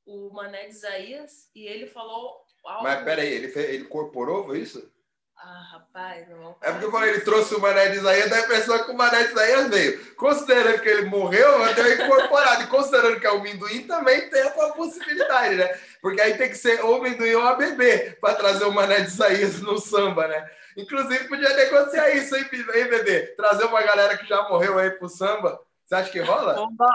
o 0.06 0.32
Mané 0.32 0.66
de 0.66 0.74
Isaías 0.74 1.50
e 1.54 1.66
ele 1.66 1.86
falou 1.86 2.40
algo... 2.64 2.84
Mas 2.84 3.02
peraí, 3.02 3.32
ele, 3.32 3.48
fez, 3.48 3.68
ele 3.68 3.84
incorporou, 3.84 4.44
foi 4.44 4.60
isso? 4.60 4.90
Ah, 5.38 5.62
rapaz, 5.72 6.26
não 6.30 6.56
É 6.62 6.70
porque 6.70 6.86
eu 6.86 6.90
falei, 6.90 7.10
ele 7.10 7.20
trouxe 7.20 7.54
o 7.54 7.60
Mané 7.60 7.90
de 7.90 7.98
Isaías, 7.98 8.30
dá 8.30 8.36
a 8.36 8.40
impressão 8.40 8.84
que 8.84 8.90
o 8.90 8.96
Mané 8.96 9.24
de 9.24 9.32
Isaías 9.32 9.68
veio. 9.68 10.14
Considerando 10.14 10.80
que 10.80 10.88
ele 10.88 11.10
morreu, 11.10 11.74
deu 11.74 11.92
incorporado. 11.92 12.62
e 12.62 12.66
considerando 12.68 13.20
que 13.20 13.26
é 13.26 13.30
o 13.30 13.42
Minduim, 13.42 13.86
também 13.86 14.30
tem 14.30 14.40
essa 14.40 14.72
possibilidade, 14.72 15.56
né? 15.56 15.78
Porque 16.00 16.22
aí 16.22 16.38
tem 16.38 16.48
que 16.48 16.56
ser 16.56 16.82
ou 16.82 17.02
Minduim 17.02 17.34
ou 17.34 17.42
ABB 17.42 18.16
para 18.18 18.34
trazer 18.34 18.64
o 18.64 18.72
Mané 18.72 19.02
de 19.02 19.08
Isaías 19.08 19.60
no 19.60 19.78
samba, 19.78 20.26
né? 20.26 20.50
Inclusive, 20.74 21.28
podia 21.28 21.54
negociar 21.54 22.10
isso, 22.10 22.34
hein, 22.34 22.46
bebê? 22.50 23.34
Trazer 23.36 23.64
uma 23.64 23.82
galera 23.82 24.16
que 24.16 24.26
já 24.26 24.48
morreu 24.48 24.78
aí 24.78 24.90
pro 24.90 25.08
samba. 25.08 25.60
Você 25.84 25.94
acha 25.94 26.10
que 26.10 26.20
rola? 26.20 26.54
Bomba 26.54 26.88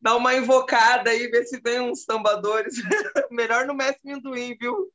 dá 0.00 0.16
uma 0.16 0.34
invocada 0.34 1.10
aí, 1.10 1.28
ver 1.28 1.44
se 1.44 1.60
vem 1.60 1.80
uns 1.80 2.04
sambadores. 2.04 2.74
Melhor 3.30 3.66
no 3.66 3.74
mestre 3.74 4.00
Minduim, 4.04 4.56
viu? 4.56 4.92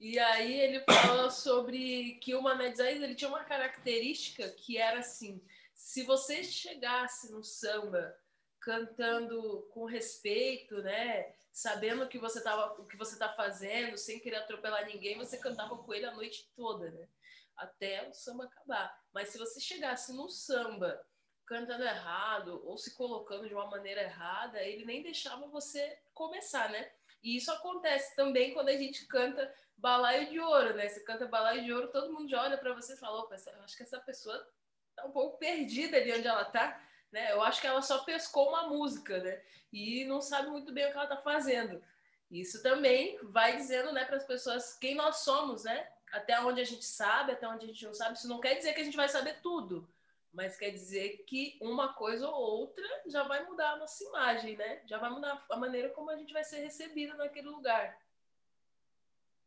E 0.00 0.18
aí 0.18 0.60
ele 0.60 0.84
fala 0.84 1.28
sobre 1.30 2.14
que 2.22 2.34
o 2.34 2.42
Mané 2.42 2.72
ele 2.78 3.14
tinha 3.14 3.28
uma 3.28 3.44
característica 3.44 4.48
que 4.50 4.78
era 4.78 5.00
assim: 5.00 5.42
se 5.74 6.04
você 6.04 6.44
chegasse 6.44 7.32
no 7.32 7.42
samba 7.42 8.16
cantando 8.60 9.66
com 9.72 9.84
respeito, 9.84 10.82
né, 10.82 11.32
sabendo 11.50 12.04
o 12.04 12.08
que 12.08 12.18
você 12.18 12.42
tava, 12.42 12.80
o 12.80 12.86
que 12.86 12.96
você 12.96 13.18
tá 13.18 13.32
fazendo, 13.32 13.96
sem 13.96 14.20
querer 14.20 14.36
atropelar 14.36 14.86
ninguém, 14.86 15.16
você 15.16 15.38
cantava 15.38 15.76
com 15.76 15.94
ele 15.94 16.04
a 16.04 16.14
noite 16.14 16.48
toda, 16.54 16.90
né? 16.90 17.08
Até 17.56 18.08
o 18.08 18.14
samba 18.14 18.44
acabar. 18.44 18.96
Mas 19.12 19.30
se 19.30 19.38
você 19.38 19.58
chegasse 19.60 20.12
no 20.12 20.28
samba 20.28 21.00
cantando 21.48 21.82
errado 21.82 22.62
ou 22.66 22.76
se 22.76 22.94
colocando 22.94 23.48
de 23.48 23.54
uma 23.54 23.66
maneira 23.66 24.02
errada, 24.02 24.62
ele 24.62 24.84
nem 24.84 25.02
deixava 25.02 25.46
você 25.46 25.98
começar, 26.12 26.68
né? 26.68 26.90
E 27.22 27.36
isso 27.36 27.50
acontece 27.50 28.14
também 28.14 28.52
quando 28.52 28.68
a 28.68 28.76
gente 28.76 29.06
canta 29.06 29.52
balaio 29.76 30.28
de 30.28 30.38
ouro, 30.38 30.74
né? 30.74 30.88
Você 30.88 31.00
canta 31.00 31.26
balaio 31.26 31.64
de 31.64 31.72
ouro, 31.72 31.88
todo 31.88 32.12
mundo 32.12 32.28
já 32.28 32.42
olha 32.42 32.58
para 32.58 32.74
você 32.74 32.92
e 32.92 32.98
fala: 32.98 33.20
opa, 33.20 33.34
acho 33.34 33.76
que 33.76 33.82
essa 33.82 33.98
pessoa 33.98 34.46
tá 34.94 35.06
um 35.06 35.10
pouco 35.10 35.38
perdida 35.38 35.96
ali 35.96 36.12
onde 36.12 36.28
ela 36.28 36.44
tá, 36.44 36.80
né? 37.10 37.32
Eu 37.32 37.42
acho 37.42 37.60
que 37.62 37.66
ela 37.66 37.80
só 37.80 38.04
pescou 38.04 38.50
uma 38.50 38.68
música, 38.68 39.18
né? 39.18 39.42
E 39.72 40.04
não 40.04 40.20
sabe 40.20 40.50
muito 40.50 40.70
bem 40.72 40.86
o 40.86 40.90
que 40.92 40.98
ela 40.98 41.06
tá 41.06 41.16
fazendo. 41.16 41.82
Isso 42.30 42.62
também 42.62 43.18
vai 43.22 43.56
dizendo, 43.56 43.90
né, 43.90 44.04
para 44.04 44.18
as 44.18 44.24
pessoas 44.24 44.74
quem 44.74 44.94
nós 44.94 45.20
somos, 45.20 45.64
né? 45.64 45.88
Até 46.12 46.38
onde 46.40 46.60
a 46.60 46.64
gente 46.64 46.84
sabe, 46.84 47.32
até 47.32 47.48
onde 47.48 47.64
a 47.64 47.68
gente 47.68 47.86
não 47.86 47.94
sabe. 47.94 48.18
Isso 48.18 48.28
não 48.28 48.38
quer 48.38 48.54
dizer 48.54 48.74
que 48.74 48.82
a 48.82 48.84
gente 48.84 48.96
vai 48.96 49.08
saber 49.08 49.40
tudo 49.40 49.88
mas 50.32 50.56
quer 50.56 50.70
dizer 50.70 51.24
que 51.26 51.58
uma 51.60 51.94
coisa 51.94 52.28
ou 52.28 52.60
outra 52.60 52.84
já 53.06 53.22
vai 53.24 53.44
mudar 53.44 53.72
a 53.72 53.76
nossa 53.76 54.02
imagem, 54.04 54.56
né? 54.56 54.82
Já 54.86 54.98
vai 54.98 55.10
mudar 55.10 55.44
a 55.50 55.56
maneira 55.56 55.88
como 55.90 56.10
a 56.10 56.16
gente 56.16 56.32
vai 56.32 56.44
ser 56.44 56.60
recebido 56.60 57.16
naquele 57.16 57.48
lugar. 57.48 57.98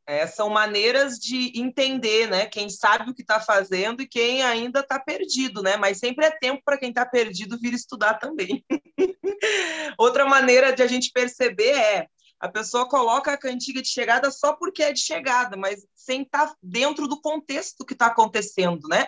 É, 0.06 0.26
são 0.26 0.50
maneiras 0.50 1.20
de 1.20 1.58
entender, 1.58 2.28
né? 2.28 2.48
Quem 2.48 2.70
sabe 2.70 3.10
o 3.10 3.14
que 3.14 3.22
está 3.22 3.40
fazendo 3.40 4.02
e 4.02 4.08
quem 4.08 4.42
ainda 4.42 4.80
está 4.80 5.00
perdido, 5.00 5.62
né? 5.62 5.78
Mas 5.78 6.00
sempre 6.00 6.26
é 6.26 6.32
tempo 6.32 6.62
para 6.66 6.78
quem 6.78 6.90
está 6.90 7.06
perdido 7.06 7.60
vir 7.60 7.74
estudar 7.74 8.16
também. 8.16 8.66
Outra 9.98 10.26
maneira 10.26 10.74
de 10.74 10.82
a 10.82 10.88
gente 10.88 11.12
perceber 11.12 11.78
é 11.78 12.08
a 12.40 12.50
pessoa 12.50 12.90
coloca 12.90 13.32
a 13.32 13.38
cantiga 13.38 13.84
de 13.84 13.88
chegada 13.88 14.32
só 14.32 14.54
porque 14.54 14.82
é 14.82 14.92
de 14.92 15.00
chegada, 15.00 15.56
mas 15.56 15.86
sem 15.94 16.24
estar 16.24 16.48
tá 16.48 16.56
dentro 16.62 17.08
do 17.08 17.22
contexto 17.22 17.86
que 17.86 17.94
está 17.94 18.08
acontecendo, 18.08 18.88
né? 18.88 19.08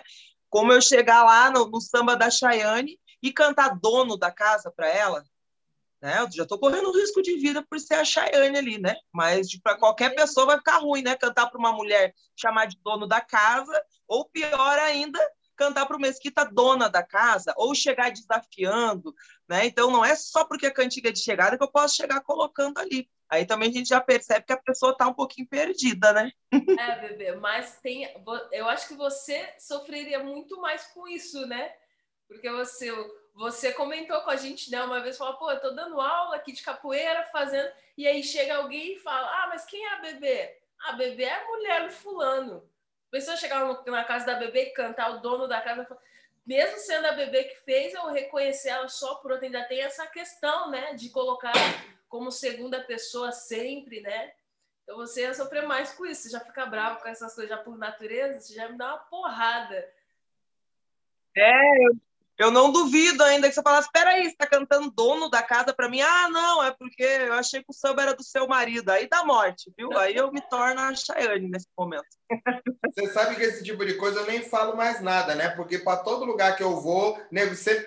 Como 0.54 0.72
eu 0.72 0.80
chegar 0.80 1.24
lá 1.24 1.50
no, 1.50 1.66
no 1.66 1.80
samba 1.80 2.14
da 2.14 2.30
Chayane 2.30 2.96
e 3.20 3.32
cantar 3.32 3.76
dono 3.76 4.16
da 4.16 4.30
casa 4.30 4.70
para 4.70 4.86
ela, 4.86 5.24
né? 6.00 6.20
Eu 6.20 6.30
já 6.30 6.44
estou 6.44 6.60
correndo 6.60 6.92
risco 6.92 7.20
de 7.20 7.36
vida 7.38 7.60
por 7.68 7.80
ser 7.80 7.94
a 7.94 8.04
Chayane 8.04 8.56
ali, 8.56 8.78
né? 8.78 8.94
Mas 9.12 9.60
para 9.60 9.76
qualquer 9.76 10.14
pessoa 10.14 10.46
vai 10.46 10.58
ficar 10.58 10.78
ruim, 10.78 11.02
né? 11.02 11.16
Cantar 11.16 11.50
para 11.50 11.58
uma 11.58 11.72
mulher 11.72 12.14
chamar 12.36 12.66
de 12.66 12.78
dono 12.84 13.04
da 13.04 13.20
casa, 13.20 13.84
ou 14.06 14.28
pior 14.28 14.78
ainda, 14.78 15.18
cantar 15.56 15.86
para 15.86 15.96
o 15.96 16.00
Mesquita 16.00 16.44
dona 16.44 16.88
da 16.88 17.02
casa, 17.02 17.52
ou 17.56 17.74
chegar 17.74 18.12
desafiando, 18.12 19.12
né? 19.48 19.66
Então 19.66 19.90
não 19.90 20.04
é 20.04 20.14
só 20.14 20.44
porque 20.44 20.66
a 20.66 20.72
cantiga 20.72 21.08
é 21.08 21.12
de 21.12 21.18
chegada 21.18 21.58
que 21.58 21.64
eu 21.64 21.72
posso 21.72 21.96
chegar 21.96 22.20
colocando 22.20 22.78
ali. 22.78 23.10
Aí 23.34 23.44
também 23.44 23.68
a 23.68 23.72
gente 23.72 23.88
já 23.88 24.00
percebe 24.00 24.46
que 24.46 24.52
a 24.52 24.56
pessoa 24.56 24.92
está 24.92 25.08
um 25.08 25.14
pouquinho 25.14 25.48
perdida, 25.48 26.12
né? 26.12 26.30
É, 26.52 27.08
bebê, 27.08 27.32
mas 27.32 27.80
tem. 27.80 28.08
Eu 28.52 28.68
acho 28.68 28.86
que 28.86 28.94
você 28.94 29.52
sofreria 29.58 30.22
muito 30.22 30.60
mais 30.60 30.86
com 30.86 31.08
isso, 31.08 31.44
né? 31.46 31.74
Porque 32.28 32.48
você, 32.48 32.92
você 33.34 33.72
comentou 33.72 34.20
com 34.22 34.30
a 34.30 34.36
gente, 34.36 34.70
né, 34.70 34.82
uma 34.82 35.00
vez, 35.00 35.18
falou, 35.18 35.34
pô, 35.34 35.50
eu 35.50 35.60
tô 35.60 35.70
dando 35.70 36.00
aula 36.00 36.36
aqui 36.36 36.52
de 36.52 36.62
capoeira, 36.62 37.24
fazendo, 37.24 37.70
e 37.98 38.06
aí 38.06 38.22
chega 38.22 38.56
alguém 38.56 38.94
e 38.94 39.00
fala, 39.00 39.26
ah, 39.26 39.48
mas 39.48 39.64
quem 39.64 39.84
é 39.84 39.94
a 39.94 40.00
bebê? 40.00 40.56
A 40.86 40.92
bebê 40.92 41.24
é 41.24 41.34
a 41.34 41.46
mulher 41.46 41.86
do 41.86 41.92
fulano. 41.92 42.68
A 43.08 43.10
pessoa 43.10 43.36
chegar 43.36 43.64
na 43.86 44.04
casa 44.04 44.26
da 44.26 44.34
bebê 44.34 44.64
e 44.64 44.70
cantar, 44.70 45.10
o 45.10 45.20
dono 45.20 45.46
da 45.46 45.60
casa, 45.60 45.86
mesmo 46.46 46.78
sendo 46.78 47.06
a 47.06 47.12
bebê 47.12 47.44
que 47.44 47.56
fez, 47.56 47.92
eu 47.94 48.06
reconhecer 48.06 48.70
ela 48.70 48.88
só 48.88 49.16
por 49.16 49.32
outra, 49.32 49.46
ainda 49.46 49.64
tem 49.64 49.80
essa 49.80 50.06
questão, 50.06 50.70
né, 50.70 50.94
de 50.94 51.10
colocar 51.10 51.52
como 52.14 52.30
segunda 52.30 52.80
pessoa 52.80 53.32
sempre, 53.32 54.00
né? 54.00 54.30
Então 54.84 54.96
você 54.98 55.22
ia 55.22 55.34
sofrer 55.34 55.66
mais 55.66 55.92
com 55.94 56.06
isso, 56.06 56.22
você 56.22 56.30
já 56.30 56.38
fica 56.38 56.64
bravo 56.64 57.00
com 57.00 57.08
essas 57.08 57.34
coisas 57.34 57.50
já 57.50 57.60
por 57.60 57.76
natureza, 57.76 58.38
você 58.38 58.54
já 58.54 58.68
me 58.68 58.78
dá 58.78 58.90
uma 58.90 58.98
porrada. 58.98 59.84
É, 61.36 61.84
eu, 61.84 61.96
eu 62.38 62.50
não 62.52 62.70
duvido 62.70 63.24
ainda 63.24 63.48
que 63.48 63.54
você 63.56 63.62
falasse, 63.64 63.88
espera 63.88 64.10
aí, 64.10 64.26
você 64.26 64.28
está 64.28 64.46
cantando 64.46 64.92
dono 64.92 65.28
da 65.28 65.42
casa 65.42 65.74
para 65.74 65.88
mim? 65.88 66.02
Ah, 66.02 66.28
não, 66.28 66.62
é 66.62 66.70
porque 66.70 67.02
eu 67.02 67.32
achei 67.32 67.64
que 67.64 67.70
o 67.70 67.74
samba 67.74 68.02
era 68.02 68.14
do 68.14 68.22
seu 68.22 68.46
marido. 68.46 68.90
Aí 68.90 69.08
dá 69.08 69.24
morte, 69.24 69.72
viu? 69.76 69.98
Aí 69.98 70.14
eu 70.14 70.30
me 70.30 70.40
torno 70.40 70.82
a 70.82 70.94
Chayane 70.94 71.50
nesse 71.50 71.66
momento. 71.76 72.06
Você 72.94 73.12
sabe 73.12 73.34
que 73.34 73.42
esse 73.42 73.64
tipo 73.64 73.84
de 73.84 73.94
coisa 73.94 74.20
eu 74.20 74.26
nem 74.26 74.40
falo 74.40 74.76
mais 74.76 75.00
nada, 75.00 75.34
né? 75.34 75.48
Porque 75.48 75.78
para 75.78 75.96
todo 75.96 76.24
lugar 76.24 76.54
que 76.56 76.62
eu 76.62 76.80
vou, 76.80 77.20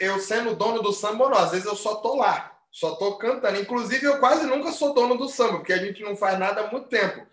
eu 0.01 0.19
sendo 0.19 0.53
dono 0.53 0.81
do 0.81 0.91
samba, 0.91 1.29
não, 1.29 1.37
às 1.37 1.51
vezes 1.51 1.65
eu 1.65 1.77
só 1.77 1.95
tô 1.95 2.17
lá. 2.17 2.56
Só 2.77 2.91
tô 2.91 3.17
cantando. 3.17 3.59
Inclusive, 3.59 4.05
eu 4.05 4.19
quase 4.19 4.45
nunca 4.45 4.71
sou 4.71 4.93
dono 4.93 5.17
do 5.17 5.27
samba, 5.27 5.53
porque 5.53 5.73
a 5.73 5.79
gente 5.79 6.03
não 6.03 6.15
faz 6.15 6.37
nada 6.37 6.61
há 6.61 6.71
muito 6.71 6.87
tempo. 6.87 7.25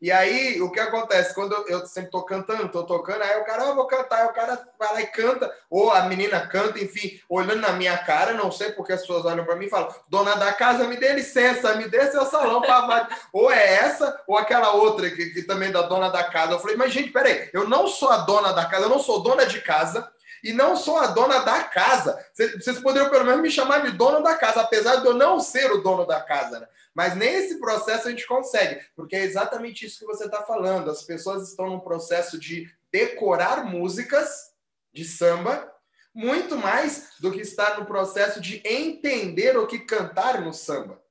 E 0.00 0.12
aí, 0.12 0.62
o 0.62 0.70
que 0.70 0.78
acontece? 0.78 1.34
Quando 1.34 1.52
eu, 1.52 1.66
eu 1.66 1.86
sempre 1.86 2.12
tô 2.12 2.22
cantando, 2.22 2.68
tô 2.68 2.84
tocando, 2.84 3.20
aí 3.20 3.40
o 3.40 3.44
cara, 3.44 3.68
ah, 3.68 3.74
vou 3.74 3.88
cantar, 3.88 4.20
aí 4.20 4.26
o 4.26 4.32
cara 4.32 4.64
vai 4.78 4.92
lá 4.92 5.00
e 5.00 5.06
canta, 5.08 5.52
ou 5.68 5.90
a 5.90 6.02
menina 6.02 6.46
canta, 6.46 6.78
enfim, 6.78 7.20
olhando 7.28 7.60
na 7.60 7.72
minha 7.72 7.98
cara, 7.98 8.32
não 8.34 8.52
sei 8.52 8.70
porque 8.72 8.92
as 8.92 9.00
pessoas 9.00 9.24
olham 9.24 9.44
para 9.44 9.56
mim 9.56 9.66
e 9.66 9.70
falam, 9.70 9.92
dona 10.08 10.36
da 10.36 10.52
casa, 10.52 10.86
me 10.86 10.96
dê 10.96 11.14
licença, 11.14 11.74
me 11.74 11.88
dê 11.88 12.08
seu 12.12 12.24
salão 12.26 12.60
para 12.60 13.08
Ou 13.32 13.50
é 13.50 13.74
essa, 13.74 14.22
ou 14.28 14.38
aquela 14.38 14.72
outra 14.72 15.10
que, 15.10 15.30
que 15.30 15.42
também 15.42 15.70
é 15.70 15.72
da 15.72 15.82
dona 15.82 16.10
da 16.10 16.22
casa. 16.22 16.52
Eu 16.52 16.60
falei, 16.60 16.76
mas 16.76 16.92
gente, 16.92 17.10
peraí, 17.10 17.50
eu 17.52 17.68
não 17.68 17.88
sou 17.88 18.08
a 18.08 18.18
dona 18.18 18.52
da 18.52 18.66
casa, 18.66 18.84
eu 18.84 18.90
não 18.90 19.00
sou 19.00 19.20
dona 19.20 19.46
de 19.46 19.60
casa, 19.62 20.08
E 20.42 20.52
não 20.52 20.76
sou 20.76 20.98
a 20.98 21.06
dona 21.06 21.40
da 21.40 21.62
casa. 21.64 22.24
Vocês 22.34 22.80
poderiam 22.80 23.10
pelo 23.10 23.24
menos 23.24 23.40
me 23.40 23.50
chamar 23.50 23.82
de 23.82 23.92
dono 23.92 24.22
da 24.22 24.34
casa, 24.34 24.60
apesar 24.60 24.96
de 24.96 25.06
eu 25.06 25.14
não 25.14 25.38
ser 25.38 25.70
o 25.70 25.82
dono 25.82 26.04
da 26.04 26.20
casa, 26.20 26.58
né? 26.58 26.68
Mas 26.94 27.14
nesse 27.14 27.60
processo 27.60 28.08
a 28.08 28.10
gente 28.10 28.26
consegue, 28.26 28.84
porque 28.94 29.16
é 29.16 29.22
exatamente 29.22 29.86
isso 29.86 30.00
que 30.00 30.06
você 30.06 30.24
está 30.24 30.42
falando. 30.42 30.90
As 30.90 31.02
pessoas 31.02 31.48
estão 31.48 31.68
num 31.68 31.80
processo 31.80 32.38
de 32.38 32.68
decorar 32.90 33.64
músicas 33.64 34.52
de 34.92 35.04
samba, 35.04 35.72
muito 36.14 36.56
mais 36.56 37.14
do 37.20 37.32
que 37.32 37.40
estar 37.40 37.78
no 37.78 37.86
processo 37.86 38.40
de 38.40 38.60
entender 38.64 39.56
o 39.56 39.66
que 39.66 39.78
cantar 39.78 40.40
no 40.42 40.52
samba. 40.52 41.02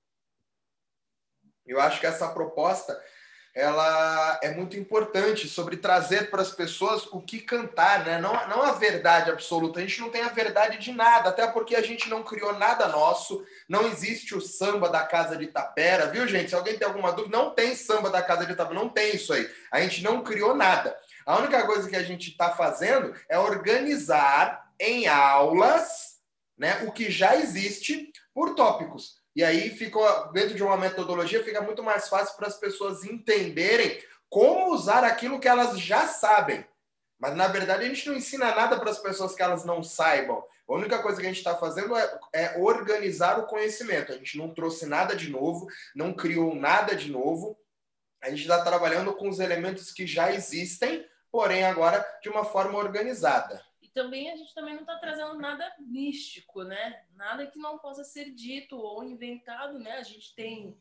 Eu 1.65 1.79
acho 1.79 1.99
que 1.99 2.05
essa 2.05 2.27
proposta 2.27 3.01
ela 3.53 4.39
é 4.41 4.51
muito 4.51 4.77
importante 4.77 5.47
sobre 5.47 5.75
trazer 5.77 6.29
para 6.29 6.41
as 6.41 6.51
pessoas 6.51 7.05
o 7.07 7.21
que 7.21 7.39
cantar, 7.39 8.05
né? 8.05 8.17
Não, 8.19 8.33
não 8.47 8.63
a 8.63 8.71
verdade 8.71 9.29
absoluta. 9.29 9.79
A 9.79 9.81
gente 9.81 9.99
não 9.99 10.09
tem 10.09 10.21
a 10.21 10.29
verdade 10.29 10.77
de 10.77 10.93
nada, 10.93 11.29
até 11.29 11.45
porque 11.47 11.75
a 11.75 11.81
gente 11.81 12.09
não 12.09 12.23
criou 12.23 12.57
nada 12.57 12.87
nosso. 12.87 13.43
Não 13.67 13.87
existe 13.87 14.33
o 14.33 14.41
samba 14.41 14.89
da 14.89 15.03
Casa 15.03 15.35
de 15.35 15.47
Tapera, 15.47 16.07
viu, 16.07 16.27
gente? 16.27 16.49
Se 16.49 16.55
alguém 16.55 16.77
tem 16.77 16.87
alguma 16.87 17.11
dúvida, 17.11 17.37
não 17.37 17.51
tem 17.51 17.75
samba 17.75 18.09
da 18.09 18.21
Casa 18.21 18.45
de 18.45 18.55
Tapera, 18.55 18.79
não 18.79 18.87
tem 18.87 19.15
isso 19.15 19.33
aí. 19.33 19.49
A 19.71 19.81
gente 19.81 20.01
não 20.01 20.23
criou 20.23 20.55
nada. 20.55 20.95
A 21.25 21.37
única 21.37 21.65
coisa 21.65 21.89
que 21.89 21.95
a 21.95 22.03
gente 22.03 22.29
está 22.31 22.51
fazendo 22.51 23.13
é 23.27 23.37
organizar 23.37 24.71
em 24.79 25.07
aulas 25.07 26.11
né, 26.57 26.83
o 26.87 26.91
que 26.91 27.11
já 27.11 27.35
existe 27.35 28.11
por 28.33 28.55
tópicos. 28.55 29.20
E 29.35 29.43
aí 29.43 29.69
fica, 29.69 29.99
dentro 30.33 30.55
de 30.55 30.63
uma 30.63 30.77
metodologia, 30.77 31.43
fica 31.43 31.61
muito 31.61 31.81
mais 31.81 32.09
fácil 32.09 32.35
para 32.35 32.47
as 32.47 32.57
pessoas 32.57 33.03
entenderem 33.03 34.01
como 34.29 34.73
usar 34.73 35.03
aquilo 35.03 35.39
que 35.39 35.47
elas 35.47 35.79
já 35.79 36.07
sabem. 36.07 36.65
Mas, 37.19 37.35
na 37.35 37.47
verdade, 37.47 37.85
a 37.85 37.87
gente 37.87 38.07
não 38.09 38.15
ensina 38.15 38.53
nada 38.53 38.79
para 38.79 38.89
as 38.89 38.99
pessoas 38.99 39.35
que 39.35 39.41
elas 39.41 39.63
não 39.63 39.83
saibam. 39.83 40.43
A 40.67 40.73
única 40.73 40.99
coisa 41.01 41.19
que 41.19 41.25
a 41.25 41.29
gente 41.29 41.37
está 41.37 41.55
fazendo 41.55 41.95
é, 41.95 42.19
é, 42.33 42.57
organizar 42.57 43.39
o 43.39 43.45
conhecimento. 43.45 44.11
A 44.11 44.15
gente 44.15 44.37
não 44.37 44.53
trouxe 44.53 44.85
nada 44.85 45.15
de 45.15 45.29
novo, 45.29 45.67
não 45.95 46.13
criou 46.13 46.55
nada 46.55 46.95
de 46.95 47.11
novo. 47.11 47.57
A 48.21 48.29
gente 48.29 48.41
está 48.41 48.63
trabalhando 48.63 49.13
com 49.13 49.29
os 49.29 49.39
elementos 49.39 49.91
que 49.91 50.07
já 50.07 50.33
existem, 50.33 51.05
porém 51.31 51.63
agora 51.63 52.05
de 52.21 52.29
uma 52.29 52.43
forma 52.43 52.77
organizada 52.77 53.61
também 53.93 54.31
a 54.31 54.35
gente 54.35 54.53
também 54.53 54.73
não 54.73 54.81
está 54.81 54.97
trazendo 54.97 55.35
nada 55.35 55.73
místico, 55.79 56.63
né? 56.63 57.03
Nada 57.15 57.47
que 57.47 57.59
não 57.59 57.77
possa 57.77 58.03
ser 58.03 58.31
dito 58.31 58.77
ou 58.77 59.03
inventado, 59.03 59.77
né? 59.79 59.93
A 59.93 60.03
gente 60.03 60.33
tem 60.35 60.77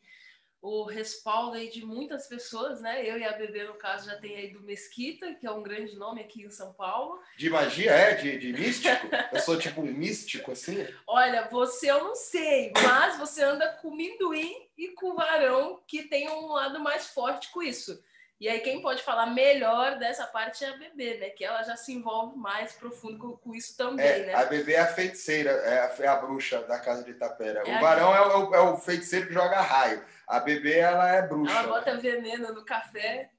o 0.61 0.83
respaldo 0.83 1.55
aí 1.55 1.69
de 1.69 1.83
muitas 1.83 2.27
pessoas, 2.27 2.79
né? 2.81 3.03
Eu 3.03 3.17
e 3.17 3.23
a 3.23 3.33
Bebê, 3.33 3.63
no 3.63 3.73
caso, 3.73 4.07
já 4.07 4.15
tem 4.17 4.35
aí 4.35 4.53
do 4.53 4.61
Mesquita, 4.61 5.33
que 5.33 5.47
é 5.47 5.51
um 5.51 5.63
grande 5.63 5.95
nome 5.95 6.21
aqui 6.21 6.43
em 6.43 6.51
São 6.51 6.71
Paulo. 6.73 7.19
De 7.35 7.49
magia, 7.49 7.91
é? 7.91 8.13
De, 8.13 8.37
de 8.37 8.53
místico? 8.53 9.07
eu 9.33 9.39
sou 9.39 9.57
tipo 9.57 9.81
um 9.81 9.85
místico, 9.85 10.51
assim? 10.51 10.87
Olha, 11.07 11.47
você 11.49 11.89
eu 11.89 12.03
não 12.03 12.15
sei, 12.15 12.71
mas 12.83 13.17
você 13.17 13.43
anda 13.43 13.73
com 13.81 13.95
minduim 13.95 14.53
e 14.77 14.89
com 14.89 15.15
varão, 15.15 15.81
que 15.87 16.03
tem 16.03 16.29
um 16.29 16.51
lado 16.51 16.79
mais 16.79 17.07
forte 17.07 17.49
com 17.51 17.63
isso. 17.63 17.99
E 18.41 18.49
aí 18.49 18.59
quem 18.61 18.81
pode 18.81 19.03
falar 19.03 19.27
melhor 19.27 19.99
dessa 19.99 20.25
parte 20.25 20.65
é 20.65 20.69
a 20.69 20.75
Bebê, 20.75 21.19
né? 21.19 21.29
Que 21.29 21.45
ela 21.45 21.61
já 21.61 21.75
se 21.75 21.93
envolve 21.93 22.35
mais 22.39 22.73
profundo 22.73 23.19
com, 23.19 23.37
com 23.37 23.53
isso 23.53 23.77
também, 23.77 24.03
é, 24.03 24.25
né? 24.25 24.33
A 24.33 24.45
Bebê 24.45 24.73
é 24.73 24.79
a 24.79 24.87
feiticeira, 24.87 25.51
é 25.51 25.79
a, 25.79 25.95
é 25.99 26.07
a 26.07 26.15
bruxa 26.15 26.63
da 26.63 26.79
casa 26.79 27.03
de 27.03 27.11
Itapera. 27.11 27.61
É 27.63 27.77
o 27.77 27.79
varão 27.79 28.15
é 28.15 28.37
o, 28.37 28.55
é 28.55 28.59
o, 28.61 28.77
feiticeiro 28.77 29.27
que 29.27 29.33
joga 29.35 29.61
raio. 29.61 30.03
A 30.27 30.39
Bebê, 30.39 30.79
ela 30.79 31.07
é 31.07 31.21
bruxa. 31.21 31.53
Ela 31.53 31.67
bota 31.67 31.95
veneno 31.97 32.51
no 32.51 32.65
café. 32.65 33.29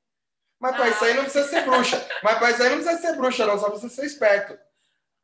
Mas 0.61 0.77
para 0.77 0.89
isso 0.91 1.05
aí 1.05 1.15
não 1.15 1.25
precisa 1.25 1.49
ser 1.49 1.65
bruxa. 1.65 2.09
Mas 2.23 2.39
para 2.39 2.51
isso 2.53 2.63
aí 2.63 2.69
não 2.71 2.77
precisa 2.77 3.01
ser 3.01 3.17
bruxa, 3.17 3.45
não. 3.45 3.59
Só 3.59 3.71
precisa 3.71 3.93
ser 3.93 4.07
esperto. 4.07 4.57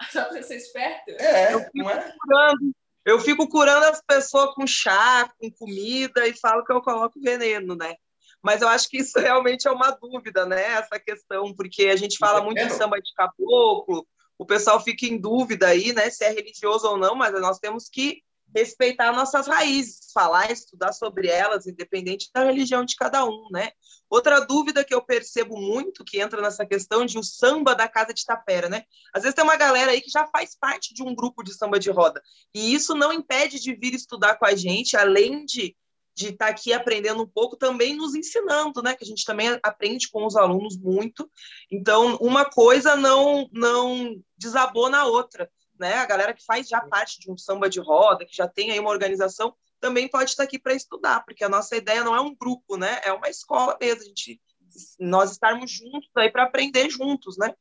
Só 0.11 0.25
precisa 0.25 0.49
ser 0.49 0.57
esperto? 0.57 1.11
É, 1.23 1.53
não 1.73 1.89
é? 1.89 2.13
Curando. 2.19 2.73
Eu 3.05 3.21
fico 3.21 3.49
curando 3.49 3.87
as 3.87 4.03
pessoas 4.03 4.57
com 4.57 4.67
chá, 4.67 5.31
com 5.39 5.49
comida 5.53 6.27
e 6.27 6.37
falo 6.37 6.65
que 6.65 6.73
eu 6.73 6.83
coloco 6.83 7.21
veneno, 7.21 7.77
né? 7.77 7.95
Mas 8.43 8.63
eu 8.63 8.69
acho 8.69 8.89
que 8.89 8.99
isso 8.99 9.19
realmente 9.19 9.67
é 9.67 9.71
uma 9.71 9.91
dúvida, 9.91 10.47
né? 10.47 10.63
Essa 10.75 10.99
questão, 10.99 11.55
porque 11.55 11.87
a 11.87 11.97
gente 11.97 12.19
fala 12.19 12.43
muito 12.43 12.61
em 12.61 12.71
samba 12.71 13.01
de 13.01 13.13
caboclo, 13.15 14.07
o 14.39 14.47
pessoal 14.47 14.81
fica 14.81 15.07
em 15.07 15.19
dúvida 15.19 15.69
aí, 15.69 15.93
né? 15.93 16.09
Se 16.11 16.25
é 16.25 16.31
religioso 16.31 16.87
ou 16.89 16.97
não, 16.97 17.15
mas 17.15 17.33
nós 17.41 17.59
temos 17.59 17.89
que 17.89 18.23
respeitar 18.55 19.13
nossas 19.13 19.47
raízes, 19.47 20.11
falar, 20.13 20.51
estudar 20.51 20.93
sobre 20.93 21.29
elas, 21.29 21.67
independente 21.67 22.31
da 22.33 22.45
religião 22.45 22.85
de 22.85 22.97
cada 22.97 23.25
um, 23.25 23.49
né? 23.51 23.73
Outra 24.09 24.41
dúvida 24.41 24.85
que 24.85 24.95
eu 24.95 25.03
percebo 25.03 25.61
muito, 25.61 26.05
que 26.05 26.21
entra 26.21 26.41
nessa 26.41 26.65
questão 26.65 27.05
de 27.05 27.19
o 27.19 27.23
samba 27.23 27.75
da 27.75 27.87
casa 27.87 28.15
de 28.15 28.25
tapera, 28.25 28.69
né? 28.69 28.85
Às 29.13 29.23
vezes 29.23 29.35
tem 29.35 29.45
uma 29.45 29.57
galera 29.57 29.91
aí 29.91 30.01
que 30.01 30.11
já 30.11 30.27
faz 30.29 30.57
parte 30.59 30.95
de 30.95 31.03
um 31.03 31.15
grupo 31.15 31.43
de 31.43 31.53
samba 31.53 31.79
de 31.79 31.91
roda, 31.91 32.23
e 32.55 32.73
isso 32.73 32.95
não 32.95 33.13
impede 33.13 33.61
de 33.61 33.75
vir 33.75 33.95
estudar 33.95 34.37
com 34.37 34.47
a 34.47 34.55
gente, 34.55 34.97
além 34.97 35.45
de 35.45 35.77
de 36.19 36.31
estar 36.31 36.47
tá 36.47 36.51
aqui 36.51 36.73
aprendendo 36.73 37.23
um 37.23 37.27
pouco, 37.27 37.57
também 37.57 37.97
nos 37.97 38.15
ensinando, 38.15 38.83
né? 38.83 38.95
Que 38.95 39.05
a 39.05 39.07
gente 39.07 39.25
também 39.25 39.57
aprende 39.63 40.11
com 40.11 40.27
os 40.27 40.37
alunos 40.37 40.77
muito. 40.77 41.31
Então, 41.71 42.17
uma 42.17 42.45
coisa 42.45 42.97
não 42.97 43.49
não 43.53 44.21
desabou 44.37 44.91
na 44.91 45.05
outra, 45.05 45.49
né? 45.79 45.95
A 45.95 46.07
galera 46.07 46.35
que 46.35 46.45
faz 46.45 46.69
já 46.69 46.81
parte 46.81 47.21
de 47.21 47.31
um 47.31 47.39
samba 47.39 47.71
de 47.71 47.79
roda, 47.79 48.27
que 48.27 48.35
já 48.35 48.49
tem 48.49 48.73
aí 48.73 48.81
uma 48.81 48.91
organização, 48.91 49.55
também 49.81 50.09
pode 50.09 50.31
estar 50.31 50.43
aqui 50.43 50.59
para 50.59 50.75
estudar, 50.75 51.25
porque 51.25 51.45
a 51.45 51.49
nossa 51.49 51.77
ideia 51.77 52.03
não 52.03 52.17
é 52.17 52.21
um 52.21 52.35
grupo, 52.35 52.77
né? 52.77 53.01
É 53.05 53.13
uma 53.13 53.29
escola 53.29 53.79
mesmo, 53.81 54.03
a 54.03 54.07
gente 54.07 54.41
nós 54.99 55.33
estarmos 55.33 55.71
juntos 55.71 56.11
aí 56.17 56.31
para 56.31 56.43
aprender 56.43 56.91
juntos, 56.91 57.39
né? 57.39 57.55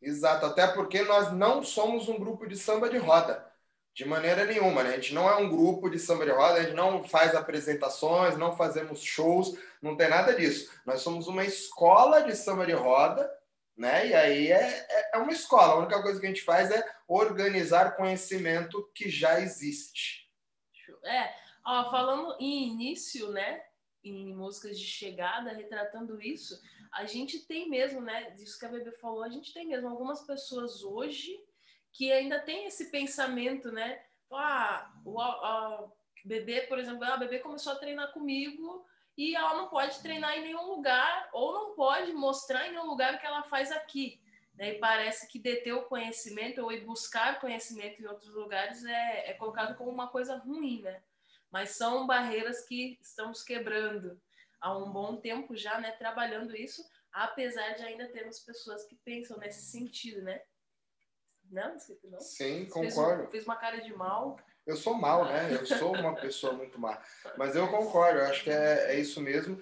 Exato, 0.00 0.46
até 0.46 0.66
porque 0.68 1.02
nós 1.02 1.32
não 1.32 1.62
somos 1.62 2.08
um 2.08 2.18
grupo 2.18 2.46
de 2.46 2.56
samba 2.56 2.88
de 2.88 2.96
roda. 2.96 3.49
De 3.92 4.04
maneira 4.04 4.44
nenhuma, 4.44 4.82
né? 4.82 4.90
A 4.90 4.96
gente 4.96 5.12
não 5.12 5.28
é 5.28 5.36
um 5.36 5.48
grupo 5.48 5.90
de 5.90 5.98
samba 5.98 6.24
de 6.24 6.30
roda, 6.30 6.60
a 6.60 6.62
gente 6.62 6.74
não 6.74 7.02
faz 7.02 7.34
apresentações, 7.34 8.36
não 8.36 8.56
fazemos 8.56 9.02
shows, 9.02 9.58
não 9.82 9.96
tem 9.96 10.08
nada 10.08 10.34
disso. 10.34 10.70
Nós 10.86 11.00
somos 11.02 11.26
uma 11.26 11.44
escola 11.44 12.22
de 12.22 12.34
samba 12.36 12.64
de 12.64 12.72
roda, 12.72 13.28
né? 13.76 14.06
E 14.06 14.14
aí 14.14 14.52
é, 14.52 14.86
é, 14.88 15.10
é 15.14 15.18
uma 15.18 15.32
escola. 15.32 15.72
A 15.72 15.78
única 15.78 16.02
coisa 16.02 16.20
que 16.20 16.26
a 16.26 16.28
gente 16.28 16.42
faz 16.42 16.70
é 16.70 16.84
organizar 17.08 17.96
conhecimento 17.96 18.88
que 18.94 19.08
já 19.08 19.40
existe. 19.40 20.30
É, 21.04 21.34
ó, 21.64 21.90
falando 21.90 22.36
em 22.38 22.68
início, 22.68 23.30
né? 23.32 23.62
Em 24.04 24.34
músicas 24.34 24.78
de 24.78 24.86
chegada, 24.86 25.52
retratando 25.52 26.22
isso, 26.22 26.58
a 26.92 27.04
gente 27.06 27.40
tem 27.40 27.68
mesmo, 27.68 28.00
né? 28.00 28.30
Disso 28.30 28.58
que 28.58 28.66
a 28.66 28.68
Bebê 28.68 28.92
falou, 28.92 29.22
a 29.22 29.28
gente 29.28 29.52
tem 29.52 29.66
mesmo 29.66 29.88
algumas 29.88 30.22
pessoas 30.22 30.82
hoje 30.82 31.38
que 31.92 32.12
ainda 32.12 32.38
tem 32.38 32.66
esse 32.66 32.90
pensamento, 32.90 33.70
né? 33.70 34.02
Ah, 34.32 34.92
o 35.04 35.20
a, 35.20 35.90
bebê, 36.24 36.62
por 36.62 36.78
exemplo, 36.78 37.04
a 37.04 37.14
ah, 37.14 37.16
bebê 37.16 37.38
começou 37.38 37.72
a 37.72 37.76
treinar 37.76 38.12
comigo 38.12 38.86
e 39.16 39.34
ela 39.34 39.54
não 39.54 39.68
pode 39.68 40.00
treinar 40.00 40.36
em 40.38 40.42
nenhum 40.42 40.66
lugar 40.66 41.28
ou 41.32 41.52
não 41.52 41.74
pode 41.74 42.12
mostrar 42.12 42.66
em 42.66 42.70
nenhum 42.70 42.86
lugar 42.86 43.14
o 43.14 43.18
que 43.18 43.26
ela 43.26 43.42
faz 43.42 43.70
aqui. 43.72 44.20
Né? 44.54 44.74
E 44.74 44.78
parece 44.78 45.28
que 45.28 45.38
deter 45.38 45.74
o 45.74 45.84
conhecimento 45.84 46.62
ou 46.62 46.72
ir 46.72 46.84
buscar 46.84 47.40
conhecimento 47.40 48.00
em 48.00 48.06
outros 48.06 48.32
lugares 48.34 48.84
é, 48.84 49.30
é 49.30 49.32
colocado 49.34 49.76
como 49.76 49.90
uma 49.90 50.08
coisa 50.08 50.36
ruim, 50.36 50.82
né? 50.82 51.02
Mas 51.50 51.70
são 51.70 52.06
barreiras 52.06 52.66
que 52.66 52.98
estamos 53.00 53.42
quebrando 53.42 54.20
há 54.60 54.76
um 54.76 54.90
bom 54.92 55.16
tempo 55.16 55.56
já, 55.56 55.80
né? 55.80 55.90
Trabalhando 55.92 56.54
isso, 56.54 56.84
apesar 57.12 57.72
de 57.72 57.84
ainda 57.84 58.08
termos 58.08 58.38
pessoas 58.40 58.84
que 58.84 58.94
pensam 58.96 59.38
nesse 59.38 59.70
sentido, 59.70 60.22
né? 60.22 60.42
Não, 61.50 61.76
não? 62.04 62.20
Sim, 62.20 62.66
concordo. 62.66 63.22
Fez, 63.22 63.30
fez, 63.30 63.44
uma 63.44 63.56
cara 63.56 63.80
de 63.80 63.92
mal. 63.92 64.38
Eu 64.64 64.76
sou 64.76 64.94
mal, 64.94 65.24
né? 65.24 65.48
Eu 65.50 65.66
sou 65.78 65.94
uma 65.94 66.14
pessoa 66.14 66.52
muito 66.52 66.78
má. 66.78 66.98
Mas 67.36 67.56
eu 67.56 67.66
concordo, 67.68 68.20
eu 68.20 68.26
acho 68.26 68.44
que 68.44 68.50
é, 68.50 68.92
é 68.92 69.00
isso 69.00 69.20
mesmo. 69.20 69.60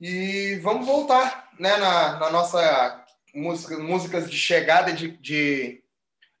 E 0.00 0.56
vamos 0.62 0.86
voltar 0.86 1.50
né, 1.58 1.76
na, 1.76 2.18
na 2.20 2.30
nossa 2.30 3.04
música, 3.34 3.78
músicas 3.78 4.30
de 4.30 4.38
chegada, 4.38 4.92
de, 4.92 5.08
de 5.08 5.82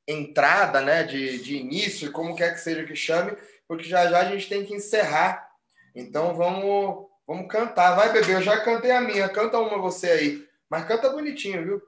entrada, 0.06 0.80
né, 0.80 1.02
de, 1.02 1.42
de 1.42 1.56
início, 1.56 2.12
como 2.12 2.36
quer 2.36 2.52
que 2.52 2.60
seja 2.60 2.84
que 2.84 2.94
chame, 2.94 3.36
porque 3.66 3.84
já 3.84 4.08
já 4.08 4.20
a 4.20 4.24
gente 4.24 4.48
tem 4.48 4.64
que 4.64 4.74
encerrar. 4.74 5.50
Então 5.94 6.34
vamos, 6.34 7.06
vamos 7.26 7.48
cantar. 7.48 7.96
Vai, 7.96 8.12
bebê, 8.12 8.34
eu 8.34 8.42
já 8.42 8.60
cantei 8.60 8.92
a 8.92 9.00
minha, 9.00 9.28
canta 9.28 9.58
uma 9.58 9.78
você 9.78 10.10
aí. 10.10 10.48
Mas 10.70 10.84
canta 10.84 11.10
bonitinho, 11.10 11.64
viu? 11.64 11.82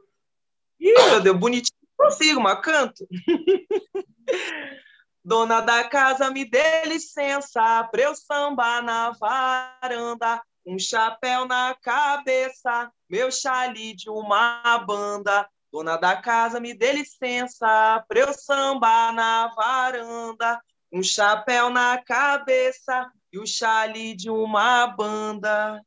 Ih, 0.80 0.92
meu 1.10 1.20
Deus, 1.20 1.36
bonitinho 1.36 1.75
consigo, 1.96 2.40
mas 2.40 2.60
canto. 2.60 3.06
Dona 5.24 5.60
da 5.60 5.82
casa, 5.88 6.30
me 6.30 6.44
dê 6.44 6.84
licença 6.84 7.82
pra 7.90 8.02
eu 8.02 8.14
sambar 8.14 8.80
na 8.82 9.10
varanda, 9.10 10.40
um 10.64 10.78
chapéu 10.78 11.46
na 11.46 11.74
cabeça, 11.82 12.92
meu 13.08 13.30
chale 13.32 13.94
de 13.94 14.08
uma 14.08 14.78
banda. 14.86 15.48
Dona 15.72 15.96
da 15.96 16.16
casa, 16.16 16.60
me 16.60 16.72
dê 16.72 16.92
licença 16.92 18.04
pra 18.08 18.20
eu 18.20 18.32
sambar 18.32 19.12
na 19.12 19.48
varanda, 19.48 20.60
um 20.92 21.02
chapéu 21.02 21.70
na 21.70 21.98
cabeça 21.98 23.10
e 23.32 23.38
o 23.38 23.46
chale 23.46 24.14
de 24.14 24.30
uma 24.30 24.86
banda. 24.86 25.82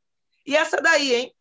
E 0.46 0.54
essa 0.54 0.82
daí, 0.82 1.14
hein? 1.14 1.34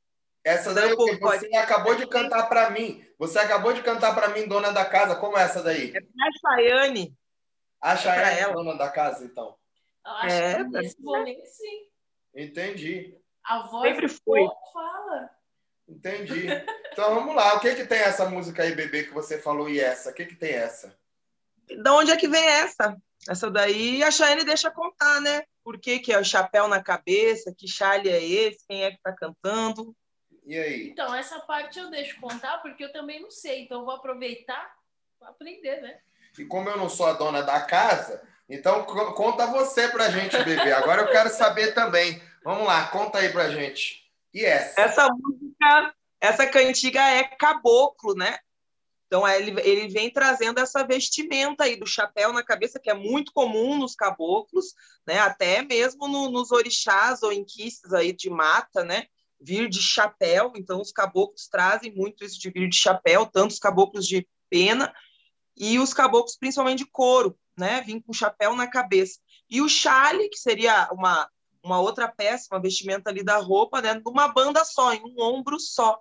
Essa 0.44 0.74
daí 0.74 0.96
você 0.96 1.18
pode... 1.18 1.56
acabou 1.56 1.96
de 1.96 2.08
cantar 2.08 2.48
para 2.48 2.70
mim. 2.70 3.06
Você 3.20 3.38
acabou 3.38 3.74
de 3.74 3.84
cantar 3.84 4.16
para 4.16 4.30
mim, 4.30 4.48
dona 4.48 4.72
da 4.72 4.86
casa. 4.86 5.18
Como 5.18 5.38
é 5.38 5.44
essa 5.44 5.62
daí? 5.62 5.94
É 5.94 6.00
a 6.00 6.32
Chayane. 6.40 7.14
A 7.82 7.96
Chayane 7.98 8.40
é 8.40 8.54
dona 8.54 8.78
da 8.78 8.90
casa, 8.90 9.26
então. 9.26 9.58
Eu 10.06 10.12
acho 10.12 10.36
é, 10.36 10.56
que 10.56 10.64
nesse 10.70 11.02
momento, 11.02 11.46
sim. 11.46 11.88
Entendi. 12.34 13.20
A 13.44 13.68
voz 13.68 13.90
Sempre 13.90 14.08
foi. 14.08 14.48
fala. 14.72 15.30
Entendi. 15.88 16.48
Então 16.94 17.14
vamos 17.14 17.36
lá. 17.36 17.56
O 17.56 17.60
que 17.60 17.76
que 17.76 17.86
tem 17.86 18.00
essa 18.00 18.30
música 18.30 18.64
aí, 18.64 18.74
bebê, 18.74 19.04
que 19.04 19.14
você 19.14 19.38
falou 19.38 19.70
e 19.70 19.80
essa? 19.80 20.12
O 20.12 20.14
que 20.14 20.26
que 20.26 20.36
tem 20.36 20.54
essa? 20.54 20.98
Da 21.82 21.94
onde 21.96 22.12
é 22.12 22.18
que 22.18 22.28
vem 22.28 22.46
essa? 22.46 22.96
Essa 23.28 23.52
daí 23.52 24.02
a 24.02 24.12
Chayane 24.12 24.46
deixa 24.46 24.72
contar, 24.72 25.20
né? 25.20 25.44
Por 25.64 25.78
que, 25.78 26.00
que 26.00 26.14
é 26.14 26.20
o 26.20 26.24
chapéu 26.24 26.68
na 26.68 26.82
cabeça? 26.82 27.54
Que 27.58 27.68
chale 27.68 28.10
é 28.10 28.24
esse? 28.24 28.66
Quem 28.68 28.84
é 28.84 28.92
que 28.92 29.02
tá 29.02 29.14
cantando? 29.14 29.94
E 30.50 30.58
aí? 30.58 30.90
Então, 30.90 31.14
essa 31.14 31.40
parte 31.42 31.78
eu 31.78 31.92
deixo 31.92 32.20
contar 32.20 32.58
porque 32.58 32.84
eu 32.84 32.92
também 32.92 33.22
não 33.22 33.30
sei. 33.30 33.62
Então, 33.62 33.82
eu 33.82 33.86
vou 33.86 33.94
aproveitar 33.94 34.76
para 35.20 35.30
aprender, 35.30 35.80
né? 35.80 36.00
E 36.40 36.44
como 36.44 36.68
eu 36.68 36.76
não 36.76 36.90
sou 36.90 37.06
a 37.06 37.14
dona 37.14 37.44
da 37.44 37.62
casa, 37.62 38.28
então 38.50 38.84
conta 39.14 39.46
você 39.46 39.88
pra 39.90 40.10
gente, 40.10 40.44
bebê. 40.44 40.72
Agora 40.72 41.04
eu 41.04 41.12
quero 41.12 41.30
saber 41.30 41.76
também. 41.76 42.20
Vamos 42.44 42.66
lá, 42.66 42.88
conta 42.88 43.20
aí 43.20 43.30
pra 43.30 43.52
gente. 43.52 44.12
E 44.34 44.44
essa? 44.44 44.82
Essa 44.82 45.08
música, 45.10 45.94
essa 46.20 46.48
cantiga 46.48 47.00
é 47.00 47.26
caboclo, 47.26 48.16
né? 48.16 48.40
Então, 49.06 49.28
é, 49.28 49.40
ele, 49.40 49.62
ele 49.62 49.88
vem 49.88 50.10
trazendo 50.10 50.60
essa 50.60 50.84
vestimenta 50.84 51.66
aí 51.66 51.76
do 51.76 51.86
chapéu 51.86 52.34
na 52.34 52.44
cabeça, 52.44 52.80
que 52.80 52.90
é 52.90 52.96
muito 52.96 53.32
comum 53.34 53.78
nos 53.78 53.94
caboclos, 53.94 54.74
né? 55.06 55.20
até 55.20 55.62
mesmo 55.62 56.08
no, 56.08 56.32
nos 56.32 56.52
orixás 56.52 57.22
ou 57.22 57.32
inquices 57.32 57.94
aí 57.94 58.12
de 58.12 58.32
mata, 58.32 58.84
né? 58.84 59.06
Vir 59.40 59.70
de 59.70 59.82
chapéu. 59.82 60.54
Então, 60.56 60.82
os 60.82 60.92
caboclos 60.92 61.48
trazem 61.48 61.94
muito 61.94 62.24
isso 62.24 62.40
de 62.40 62.50
vir 62.50 62.70
de 62.70 62.76
chapéu, 62.76 63.26
tanto 63.26 63.52
os 63.52 63.60
caboclos 63.60 64.06
de 64.06 64.28
pena 64.50 64.94
e 65.56 65.78
os 65.78 65.94
caboclos 65.94 66.38
principalmente 66.38 66.80
de 66.80 66.86
couro, 66.86 67.38
né? 67.58 67.82
Vim 67.82 68.00
com 68.00 68.14
chapéu 68.14 68.56
na 68.56 68.68
cabeça. 68.68 69.20
E 69.50 69.62
o 69.62 69.68
chale, 69.68 70.30
que 70.30 70.38
seria 70.38 70.90
uma, 70.92 71.30
uma 71.64 71.80
outra 71.80 72.08
peça, 72.08 72.48
uma 72.52 72.62
vestimenta 72.62 73.10
ali 73.10 73.24
da 73.24 73.38
roupa, 73.38 73.82
né? 73.82 74.02
Numa 74.06 74.28
banda 74.30 74.64
só, 74.64 74.94
em 74.94 75.02
um 75.04 75.22
ombro 75.22 75.60
só. 75.60 76.00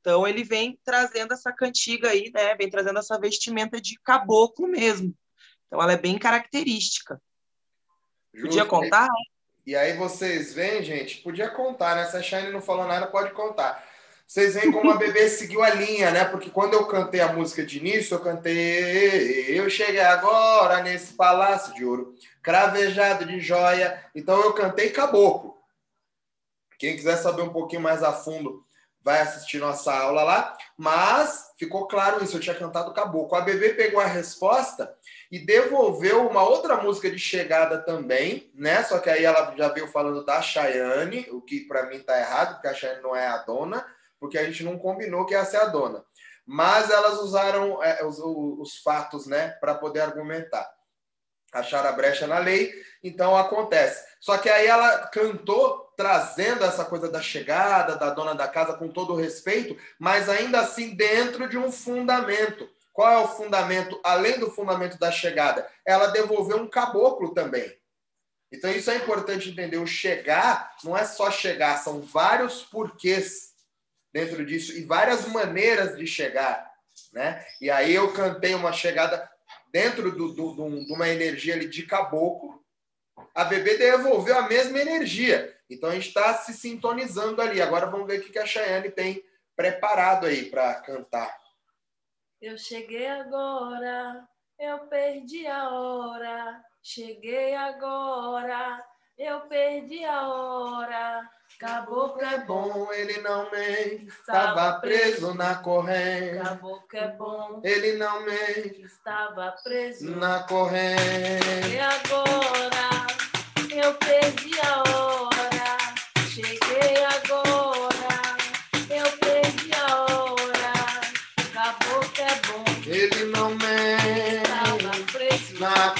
Então 0.00 0.26
ele 0.26 0.44
vem 0.44 0.78
trazendo 0.84 1.34
essa 1.34 1.52
cantiga 1.52 2.10
aí, 2.10 2.30
né? 2.32 2.54
Vem 2.54 2.70
trazendo 2.70 2.98
essa 2.98 3.18
vestimenta 3.18 3.80
de 3.80 3.98
caboclo 4.02 4.68
mesmo. 4.68 5.14
Então 5.66 5.82
ela 5.82 5.92
é 5.92 5.98
bem 5.98 6.18
característica. 6.18 7.20
Justo. 8.32 8.48
Podia 8.48 8.64
contar? 8.64 9.08
E 9.66 9.76
aí 9.76 9.96
vocês 9.96 10.54
veem, 10.54 10.82
gente, 10.82 11.18
podia 11.18 11.48
contar, 11.50 11.94
né? 11.96 12.06
Se 12.06 12.16
a 12.16 12.22
Shine 12.22 12.50
não 12.50 12.62
falou 12.62 12.86
nada, 12.86 13.06
pode 13.06 13.32
contar. 13.32 13.84
Vocês 14.26 14.54
veem 14.54 14.70
como 14.70 14.90
a 14.90 14.96
bebê 14.96 15.26
seguiu 15.28 15.62
a 15.62 15.70
linha, 15.70 16.10
né? 16.10 16.24
Porque 16.24 16.50
quando 16.50 16.74
eu 16.74 16.86
cantei 16.86 17.20
a 17.20 17.32
música 17.32 17.64
de 17.64 17.78
início, 17.78 18.14
eu 18.14 18.20
cantei 18.20 19.58
Eu 19.58 19.68
cheguei 19.68 20.00
agora 20.00 20.82
nesse 20.82 21.14
palácio 21.14 21.74
de 21.74 21.84
ouro, 21.84 22.14
cravejado 22.42 23.24
de 23.24 23.40
joia. 23.40 24.04
Então 24.14 24.40
eu 24.40 24.52
cantei 24.52 24.90
caboclo. 24.90 25.58
Quem 26.78 26.96
quiser 26.96 27.16
saber 27.16 27.42
um 27.42 27.52
pouquinho 27.52 27.82
mais 27.82 28.02
a 28.02 28.12
fundo 28.12 28.64
vai 29.02 29.20
assistir 29.20 29.58
nossa 29.58 29.92
aula 29.92 30.22
lá. 30.22 30.56
Mas 30.76 31.50
ficou 31.58 31.86
claro 31.86 32.22
isso, 32.22 32.36
eu 32.36 32.40
tinha 32.40 32.54
cantado 32.54 32.94
caboclo. 32.94 33.36
A 33.36 33.40
bebê 33.40 33.70
pegou 33.70 34.00
a 34.00 34.06
resposta 34.06 34.94
e 35.30 35.38
devolveu 35.38 36.28
uma 36.28 36.42
outra 36.42 36.76
música 36.76 37.10
de 37.10 37.18
chegada 37.18 37.78
também, 37.78 38.50
né? 38.54 38.82
Só 38.82 38.98
que 38.98 39.08
aí 39.08 39.24
ela 39.24 39.54
já 39.56 39.68
veio 39.68 39.86
falando 39.86 40.24
da 40.24 40.42
Chayane, 40.42 41.28
o 41.30 41.40
que 41.40 41.60
para 41.60 41.86
mim 41.86 42.00
tá 42.00 42.18
errado, 42.18 42.54
porque 42.54 42.66
a 42.66 42.74
Chayane 42.74 43.02
não 43.02 43.14
é 43.14 43.26
a 43.26 43.38
dona, 43.38 43.86
porque 44.18 44.36
a 44.36 44.44
gente 44.44 44.64
não 44.64 44.76
combinou 44.76 45.24
que 45.24 45.34
essa 45.34 45.56
é 45.56 45.62
a 45.62 45.66
dona. 45.66 46.04
Mas 46.44 46.90
elas 46.90 47.20
usaram 47.20 47.82
é, 47.82 48.04
os, 48.04 48.18
os 48.18 48.78
fatos, 48.78 49.26
né, 49.26 49.50
para 49.60 49.74
poder 49.74 50.00
argumentar. 50.00 50.68
Acharam 51.52 51.90
a 51.90 51.92
brecha 51.92 52.26
na 52.26 52.38
lei, 52.38 52.72
então 53.02 53.36
acontece. 53.36 54.04
Só 54.20 54.36
que 54.36 54.48
aí 54.48 54.66
ela 54.66 55.06
cantou 55.08 55.92
trazendo 55.96 56.64
essa 56.64 56.84
coisa 56.84 57.08
da 57.08 57.20
chegada, 57.20 57.96
da 57.96 58.10
dona 58.10 58.34
da 58.34 58.48
casa, 58.48 58.74
com 58.74 58.88
todo 58.88 59.12
o 59.12 59.16
respeito, 59.16 59.76
mas 59.98 60.28
ainda 60.28 60.60
assim 60.60 60.94
dentro 60.94 61.48
de 61.48 61.58
um 61.58 61.70
fundamento. 61.70 62.68
Qual 62.92 63.10
é 63.10 63.18
o 63.18 63.28
fundamento, 63.28 63.98
além 64.02 64.38
do 64.38 64.50
fundamento 64.50 64.98
da 64.98 65.10
chegada? 65.10 65.68
Ela 65.86 66.08
devolveu 66.08 66.56
um 66.58 66.68
caboclo 66.68 67.32
também. 67.32 67.78
Então 68.52 68.70
isso 68.70 68.90
é 68.90 68.96
importante 68.96 69.48
entender. 69.48 69.78
O 69.78 69.86
chegar 69.86 70.76
não 70.82 70.96
é 70.96 71.04
só 71.04 71.30
chegar, 71.30 71.76
são 71.78 72.02
vários 72.02 72.62
porquês 72.64 73.50
dentro 74.12 74.44
disso 74.44 74.72
e 74.76 74.84
várias 74.84 75.26
maneiras 75.26 75.96
de 75.96 76.06
chegar. 76.06 76.68
Né? 77.12 77.44
E 77.60 77.70
aí 77.70 77.94
eu 77.94 78.12
cantei 78.12 78.54
uma 78.54 78.72
chegada 78.72 79.30
dentro 79.72 80.10
do, 80.10 80.32
do, 80.34 80.52
do, 80.52 80.84
de 80.84 80.92
uma 80.92 81.08
energia 81.08 81.54
ali 81.54 81.68
de 81.68 81.84
caboclo. 81.84 82.60
A 83.34 83.44
bebê 83.44 83.76
devolveu 83.76 84.36
a 84.36 84.48
mesma 84.48 84.78
energia. 84.80 85.56
Então 85.68 85.88
a 85.88 85.94
gente 85.94 86.08
está 86.08 86.34
se 86.34 86.52
sintonizando 86.52 87.40
ali. 87.40 87.62
Agora 87.62 87.86
vamos 87.86 88.06
ver 88.06 88.18
o 88.18 88.22
que 88.22 88.38
a 88.38 88.46
Chayane 88.46 88.90
tem 88.90 89.24
preparado 89.54 90.26
aí 90.26 90.46
para 90.46 90.74
cantar. 90.74 91.39
Eu 92.40 92.56
cheguei 92.56 93.06
agora, 93.06 94.26
eu 94.58 94.78
perdi 94.86 95.46
a 95.46 95.68
hora. 95.68 96.64
Cheguei 96.82 97.54
agora, 97.54 98.82
eu 99.18 99.40
perdi 99.42 100.02
a 100.06 100.26
hora. 100.26 101.30
Caboclo 101.58 102.22
é 102.22 102.38
bom, 102.46 102.90
ele 102.94 103.20
não 103.20 103.50
mente. 103.50 104.06
Estava 104.06 104.80
preso 104.80 105.34
na 105.34 105.56
corrente. 105.56 106.42
Caboclo 106.42 106.98
é 106.98 107.08
bom, 107.08 107.60
ele 107.62 107.98
não 107.98 108.24
mente. 108.24 108.80
Estava 108.84 109.54
preso 109.62 110.16
na 110.16 110.42
corrente. 110.44 111.76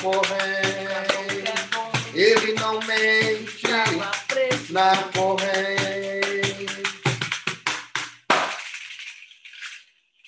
Corrente. 0.00 1.50
Ele 2.14 2.52
não 2.54 2.80
mente 2.80 3.62
na 4.70 4.96
corrente. 5.12 5.90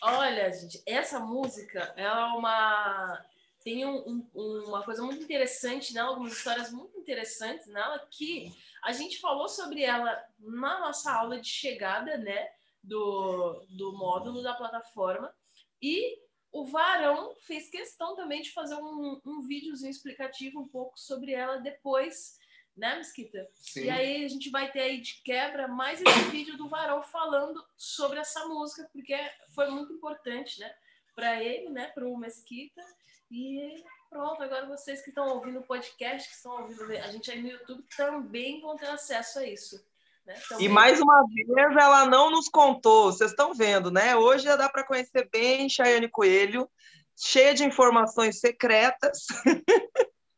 Olha, 0.02 0.52
gente, 0.52 0.82
essa 0.86 1.20
música 1.20 1.92
é 1.96 2.10
uma 2.10 3.24
tem 3.62 3.86
um, 3.86 4.28
um, 4.34 4.64
uma 4.66 4.82
coisa 4.82 5.02
muito 5.02 5.22
interessante 5.22 5.94
nela, 5.94 6.08
algumas 6.08 6.32
histórias 6.32 6.72
muito 6.72 6.98
interessantes 6.98 7.68
nela 7.68 8.04
que 8.10 8.52
a 8.82 8.92
gente 8.92 9.20
falou 9.20 9.48
sobre 9.48 9.84
ela 9.84 10.20
na 10.40 10.80
nossa 10.80 11.12
aula 11.12 11.40
de 11.40 11.48
chegada, 11.48 12.16
né, 12.18 12.48
do, 12.82 13.64
do 13.68 13.92
módulo 13.92 14.42
da 14.42 14.54
plataforma. 14.54 15.32
E 15.80 16.18
o 16.52 16.64
Varão 16.64 17.34
fez 17.40 17.68
questão 17.68 18.14
também 18.14 18.42
de 18.42 18.52
fazer 18.52 18.76
um, 18.76 19.20
um 19.24 19.40
videozinho 19.40 19.90
explicativo 19.90 20.60
um 20.60 20.68
pouco 20.68 20.98
sobre 20.98 21.32
ela 21.32 21.58
depois, 21.58 22.38
né, 22.76 22.96
Mesquita? 22.96 23.48
Sim. 23.54 23.84
E 23.84 23.90
aí 23.90 24.24
a 24.24 24.28
gente 24.28 24.50
vai 24.50 24.70
ter 24.70 24.80
aí 24.80 25.00
de 25.00 25.22
quebra 25.22 25.66
mais 25.66 26.00
esse 26.00 26.30
vídeo 26.30 26.56
do 26.56 26.68
Varão 26.68 27.02
falando 27.02 27.64
sobre 27.76 28.18
essa 28.18 28.46
música, 28.46 28.88
porque 28.92 29.16
foi 29.54 29.70
muito 29.70 29.92
importante, 29.92 30.60
né, 30.60 30.74
para 31.14 31.42
ele, 31.42 31.70
né, 31.70 31.88
para 31.88 32.06
o 32.06 32.16
Mesquita. 32.16 32.82
E 33.30 33.82
Pronto, 34.12 34.42
agora 34.42 34.66
vocês 34.66 35.00
que 35.00 35.08
estão 35.08 35.26
ouvindo 35.26 35.60
o 35.60 35.66
podcast, 35.66 36.28
que 36.28 36.36
estão 36.36 36.60
ouvindo 36.60 36.82
a 36.82 37.10
gente 37.10 37.30
aí 37.30 37.40
no 37.40 37.48
YouTube, 37.48 37.82
também 37.96 38.60
vão 38.60 38.76
ter 38.76 38.88
acesso 38.88 39.38
a 39.38 39.46
isso. 39.46 39.82
Né? 40.26 40.34
E 40.58 40.68
mais 40.68 41.00
uma 41.00 41.24
vez, 41.26 41.76
ela 41.76 42.06
não 42.06 42.30
nos 42.30 42.48
contou, 42.48 43.12
vocês 43.12 43.30
estão 43.30 43.52
vendo, 43.52 43.90
né? 43.90 44.14
Hoje 44.16 44.44
já 44.44 44.56
dá 44.56 44.68
para 44.68 44.86
conhecer 44.86 45.28
bem 45.32 45.68
Chayane 45.68 46.08
Coelho, 46.08 46.68
cheia 47.16 47.54
de 47.54 47.64
informações 47.64 48.38
secretas. 48.40 49.26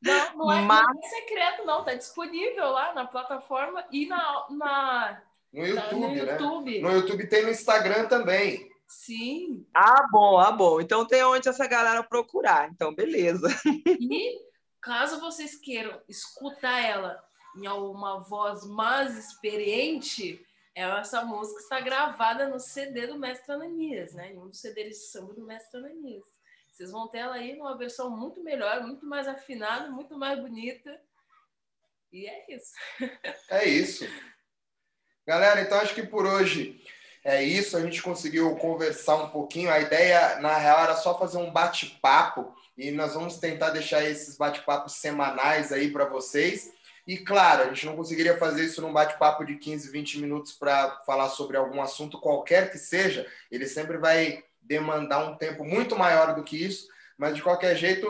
Não, 0.03 0.37
não 0.37 0.53
é, 0.53 0.61
Mas... 0.65 0.83
não 0.83 1.01
é 1.03 1.09
secreto, 1.09 1.65
não, 1.65 1.81
está 1.81 1.95
disponível 1.95 2.71
lá 2.71 2.95
na 2.95 3.07
plataforma 3.07 3.85
e 3.91 4.07
na, 4.07 4.47
na 4.51 5.23
no 5.53 5.67
YouTube, 5.67 6.01
na, 6.01 6.09
no 6.09 6.17
YouTube. 6.17 6.83
Né? 6.83 6.89
No 6.89 6.95
YouTube 6.97 7.29
tem 7.29 7.43
no 7.45 7.51
Instagram 7.51 8.07
também. 8.07 8.69
Sim. 8.87 9.67
Ah, 9.75 10.07
bom, 10.11 10.39
ah, 10.39 10.53
bom. 10.53 10.81
Então 10.81 11.07
tem 11.07 11.23
onde 11.25 11.49
essa 11.49 11.67
galera 11.67 12.03
procurar. 12.03 12.71
Então, 12.71 12.95
beleza. 12.95 13.49
E 13.67 14.39
caso 14.81 15.21
vocês 15.21 15.57
queiram 15.57 16.01
escutar 16.09 16.81
ela 16.81 17.24
em 17.57 17.69
uma 17.69 18.21
voz 18.21 18.67
mais 18.67 19.17
experiente, 19.17 20.45
essa 20.75 21.25
música 21.25 21.61
está 21.61 21.81
gravada 21.81 22.49
no 22.49 22.59
CD 22.59 23.07
do 23.07 23.19
Mestre 23.19 23.53
Ananias, 23.53 24.13
né? 24.15 24.33
Em 24.33 24.39
um 24.39 24.49
dos 24.49 24.61
CDs 24.61 24.99
de 24.99 25.07
samba 25.07 25.33
do 25.35 25.45
Mestre 25.45 25.79
Ananias. 25.79 26.25
Vocês 26.73 26.91
vão 26.91 27.07
ter 27.07 27.19
ela 27.19 27.37
aí 27.37 27.57
numa 27.57 27.79
versão 27.79 28.11
muito 28.11 28.43
melhor, 28.43 28.83
muito 28.83 29.07
mais 29.07 29.29
afinada, 29.29 29.89
muito 29.91 30.19
mais 30.19 30.41
bonita. 30.41 31.01
E 32.13 32.27
é 32.27 32.53
isso. 32.53 32.73
É 33.49 33.65
isso. 33.65 34.05
Galera, 35.25 35.61
então 35.61 35.79
acho 35.79 35.95
que 35.95 36.03
por 36.03 36.27
hoje 36.27 36.85
é 37.23 37.43
isso. 37.43 37.77
A 37.77 37.81
gente 37.81 38.03
conseguiu 38.03 38.57
conversar 38.57 39.17
um 39.17 39.31
pouquinho. 39.31 39.71
A 39.71 39.79
ideia, 39.79 40.41
na 40.41 40.57
real, 40.57 40.83
era 40.83 40.97
só 40.97 41.17
fazer 41.17 41.39
um 41.39 41.53
bate-papo 41.53 42.53
e 42.77 42.91
nós 42.91 43.15
vamos 43.15 43.39
tentar 43.39 43.71
deixar 43.71 44.03
esses 44.05 44.37
bate-papos 44.37 44.95
semanais 44.95 45.73
aí 45.73 45.93
para 45.93 46.07
vocês. 46.07 46.74
E 47.07 47.19
claro, 47.19 47.63
a 47.63 47.67
gente 47.67 47.85
não 47.85 47.97
conseguiria 47.97 48.39
fazer 48.39 48.65
isso 48.65 48.81
num 48.81 48.93
bate-papo 48.93 49.45
de 49.45 49.57
15, 49.57 49.91
20 49.91 50.21
minutos 50.21 50.53
para 50.53 51.03
falar 51.05 51.29
sobre 51.29 51.57
algum 51.57 51.83
assunto 51.83 52.21
qualquer 52.21 52.71
que 52.71 52.79
seja. 52.79 53.27
Ele 53.51 53.67
sempre 53.67 53.99
vai 53.99 54.43
demandar 54.63 55.27
um 55.27 55.37
tempo 55.37 55.65
muito 55.65 55.97
maior 55.97 56.35
do 56.35 56.43
que 56.43 56.57
isso, 56.57 56.89
mas 57.19 57.37
de 57.37 57.43
qualquer 57.43 57.77
jeito, 57.77 58.07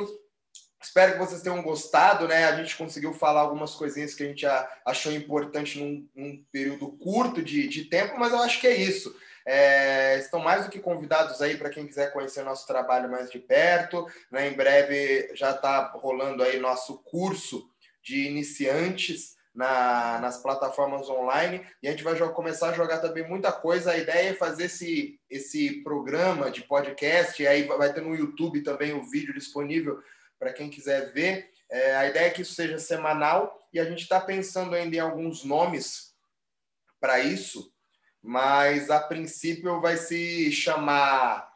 espero 0.81 1.15
que 1.15 1.19
vocês 1.19 1.43
tenham 1.43 1.61
gostado, 1.61 2.29
né? 2.29 2.45
A 2.45 2.57
gente 2.57 2.77
conseguiu 2.77 3.13
falar 3.13 3.41
algumas 3.41 3.75
coisinhas 3.75 4.15
que 4.15 4.23
a 4.23 4.27
gente 4.27 4.47
achou 4.85 5.13
importante 5.13 5.81
num, 5.81 6.09
num 6.15 6.45
período 6.53 6.93
curto 6.93 7.43
de, 7.43 7.67
de 7.67 7.87
tempo, 7.87 8.17
mas 8.17 8.33
eu 8.33 8.39
acho 8.39 8.61
que 8.61 8.67
é 8.69 8.77
isso. 8.77 9.15
É, 9.47 10.19
estão 10.19 10.41
mais 10.41 10.65
do 10.65 10.71
que 10.71 10.79
convidados 10.79 11.43
aí 11.43 11.57
para 11.57 11.69
quem 11.69 11.87
quiser 11.87 12.13
conhecer 12.13 12.45
nosso 12.45 12.67
trabalho 12.67 13.11
mais 13.11 13.29
de 13.29 13.41
perto. 13.41 14.07
Né? 14.31 14.49
Em 14.49 14.55
breve 14.55 15.33
já 15.35 15.51
está 15.51 15.91
rolando 15.97 16.43
aí 16.43 16.59
nosso 16.59 16.99
curso 17.03 17.69
de 18.05 18.27
iniciantes 18.27 19.35
na, 19.55 20.19
nas 20.19 20.43
plataformas 20.43 21.09
online. 21.09 21.67
E 21.83 21.89
a 21.89 21.91
gente 21.91 22.05
vai 22.05 22.17
começar 22.33 22.71
a 22.71 22.75
jogar 22.75 22.99
também 22.99 23.27
muita 23.27 23.51
coisa. 23.51 23.93
A 23.93 23.97
ideia 23.97 24.31
é 24.31 24.35
fazer 24.35 24.65
esse, 24.65 25.19
esse 25.31 25.83
programa 25.83 26.51
de 26.51 26.63
podcast, 26.63 27.43
e 27.43 27.47
aí 27.47 27.63
vai 27.63 27.93
ter 27.93 28.03
no 28.03 28.15
YouTube 28.15 28.63
também 28.63 28.93
o 28.93 29.03
vídeo 29.03 29.33
disponível 29.33 30.03
para 30.39 30.53
quem 30.53 30.69
quiser 30.69 31.13
ver. 31.13 31.51
É, 31.71 31.97
a 31.97 32.07
ideia 32.09 32.27
é 32.27 32.31
que 32.31 32.43
isso 32.43 32.55
seja 32.55 32.79
semanal. 32.79 33.59
E 33.73 33.81
a 33.81 33.85
gente 33.85 34.03
está 34.03 34.21
pensando 34.21 34.75
ainda 34.75 34.97
em 34.97 35.01
alguns 35.01 35.43
nomes 35.45 36.15
para 37.01 37.21
isso, 37.21 37.73
mas 38.23 38.91
a 38.91 39.01
princípio 39.01 39.81
vai 39.81 39.97
se 39.97 40.51
chamar 40.53 41.49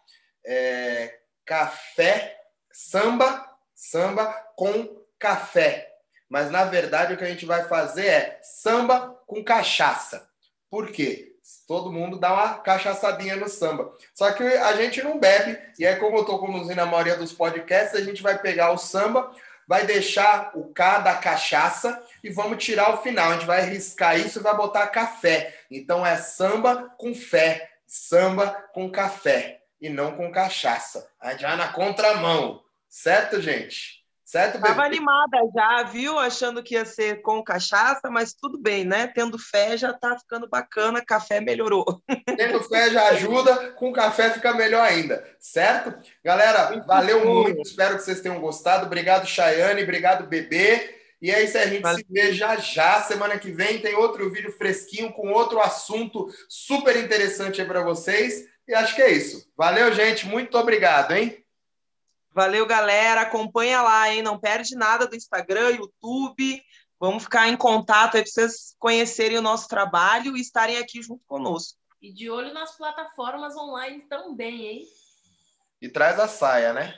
é, 0.45 1.21
Café 1.45 2.39
Samba, 2.73 3.49
Samba 3.75 4.27
com 4.57 5.05
Café 5.19 5.88
mas 6.29 6.51
na 6.51 6.65
verdade 6.65 7.15
o 7.15 7.17
que 7.17 7.25
a 7.25 7.29
gente 7.29 7.47
vai 7.47 7.67
fazer 7.69 8.07
é 8.07 8.41
samba 8.43 9.17
com 9.27 9.43
cachaça. 9.43 10.29
Por 10.71 10.91
quê? 10.91 11.29
Todo 11.67 11.93
mundo 11.93 12.19
dá 12.19 12.33
uma 12.33 12.59
cachaçadinha 12.59 13.37
no 13.37 13.49
samba. 13.49 13.95
Só 14.15 14.31
que 14.33 14.43
a 14.43 14.75
gente 14.75 15.03
não 15.03 15.19
bebe, 15.19 15.59
e 15.79 15.87
aí, 15.87 15.97
como 15.97 16.17
eu 16.17 16.23
estou 16.23 16.39
conduzindo 16.39 16.81
a 16.81 16.87
maioria 16.87 17.17
dos 17.17 17.33
podcasts, 17.33 17.95
a 17.95 18.05
gente 18.05 18.23
vai 18.23 18.39
pegar 18.39 18.71
o 18.73 18.79
samba, 18.79 19.31
vai 19.67 19.87
deixar 19.87 20.51
o 20.55 20.73
K 20.73 20.99
da 20.99 21.15
cachaça 21.15 22.03
e 22.25 22.31
vamos 22.31 22.63
tirar 22.63 22.95
o 22.95 23.03
final. 23.03 23.31
A 23.31 23.35
gente 23.35 23.47
vai 23.47 23.63
riscar 23.63 24.19
isso 24.19 24.39
e 24.39 24.43
vai 24.43 24.57
botar 24.57 24.87
café. 24.89 25.55
Então 25.71 26.05
é 26.07 26.17
samba 26.17 26.95
com 26.99 27.15
fé, 27.15 27.71
samba 27.87 28.51
com 28.73 28.91
café 28.91 29.61
e 29.81 29.89
não 29.89 30.17
com 30.17 30.33
cachaça. 30.33 31.11
A 31.21 31.33
gente 31.33 31.43
vai 31.43 31.57
na 31.57 31.73
contramão, 31.73 32.63
certo, 32.89 33.41
gente? 33.41 34.03
Certo, 34.29 34.57
Estava 34.57 34.85
animada 34.85 35.39
já, 35.55 35.85
viu? 35.85 36.19
Achando 36.19 36.63
que 36.63 36.75
ia 36.75 36.85
ser 36.85 37.23
com 37.23 37.43
cachaça, 37.43 38.11
mas 38.11 38.35
tudo 38.35 38.59
bem, 38.59 38.85
né? 38.85 39.07
Tendo 39.07 39.39
fé 39.39 39.75
já 39.75 39.91
tá 39.91 40.19
ficando 40.19 40.47
bacana, 40.47 41.03
café 41.03 41.41
melhorou. 41.41 42.03
Tendo 42.37 42.63
fé 42.65 42.91
já 42.91 43.09
ajuda, 43.09 43.71
com 43.71 43.91
café 43.91 44.29
fica 44.29 44.53
melhor 44.53 44.87
ainda, 44.87 45.27
certo? 45.41 45.95
Galera, 46.23 46.73
muito 46.73 46.87
valeu 46.87 47.25
bom. 47.25 47.43
muito, 47.45 47.63
espero 47.63 47.97
que 47.97 48.03
vocês 48.03 48.21
tenham 48.21 48.39
gostado. 48.39 48.85
Obrigado, 48.85 49.27
Chayane, 49.27 49.83
obrigado, 49.83 50.27
Bebê. 50.27 50.95
E 51.23 51.31
é 51.31 51.43
isso 51.43 51.57
aí, 51.57 51.65
a 51.65 51.69
gente 51.69 51.83
valeu. 51.83 51.97
se 51.97 52.07
vê 52.11 52.33
já 52.35 52.57
já. 52.57 53.01
Semana 53.01 53.39
que 53.39 53.51
vem 53.51 53.81
tem 53.81 53.95
outro 53.95 54.31
vídeo 54.31 54.53
fresquinho 54.53 55.11
com 55.11 55.33
outro 55.33 55.59
assunto 55.59 56.29
super 56.51 56.99
interessante 56.99 57.63
aí 57.63 57.67
para 57.67 57.83
vocês. 57.83 58.45
E 58.69 58.75
acho 58.75 58.95
que 58.95 59.01
é 59.01 59.11
isso. 59.11 59.51
Valeu, 59.57 59.91
gente. 59.95 60.27
Muito 60.27 60.59
obrigado, 60.59 61.13
hein? 61.13 61.43
Valeu, 62.33 62.67
galera. 62.67 63.23
Acompanha 63.23 63.83
lá, 63.83 64.13
hein? 64.13 64.23
Não 64.23 64.39
perde 64.39 64.75
nada 64.77 65.07
do 65.07 65.17
Instagram, 65.17 65.71
YouTube. 65.71 66.63
Vamos 67.01 67.25
ficar 67.25 67.49
em 67.49 67.57
contato 67.57 68.17
aí 68.17 68.23
para 68.23 68.31
vocês 68.31 68.75
conhecerem 68.79 69.39
o 69.39 69.43
nosso 69.43 69.69
trabalho 69.69 70.37
e 70.37 70.41
estarem 70.41 70.79
aqui 70.79 71.01
junto 71.01 71.25
conosco. 71.27 71.79
E 72.03 72.13
de 72.13 72.31
olho 72.31 72.53
nas 72.53 72.77
plataformas 72.77 73.57
online 73.57 74.03
também, 74.09 74.67
hein? 74.67 74.89
E 75.81 75.89
traz 75.89 76.19
a 76.19 76.27
saia, 76.27 76.73
né? 76.73 76.97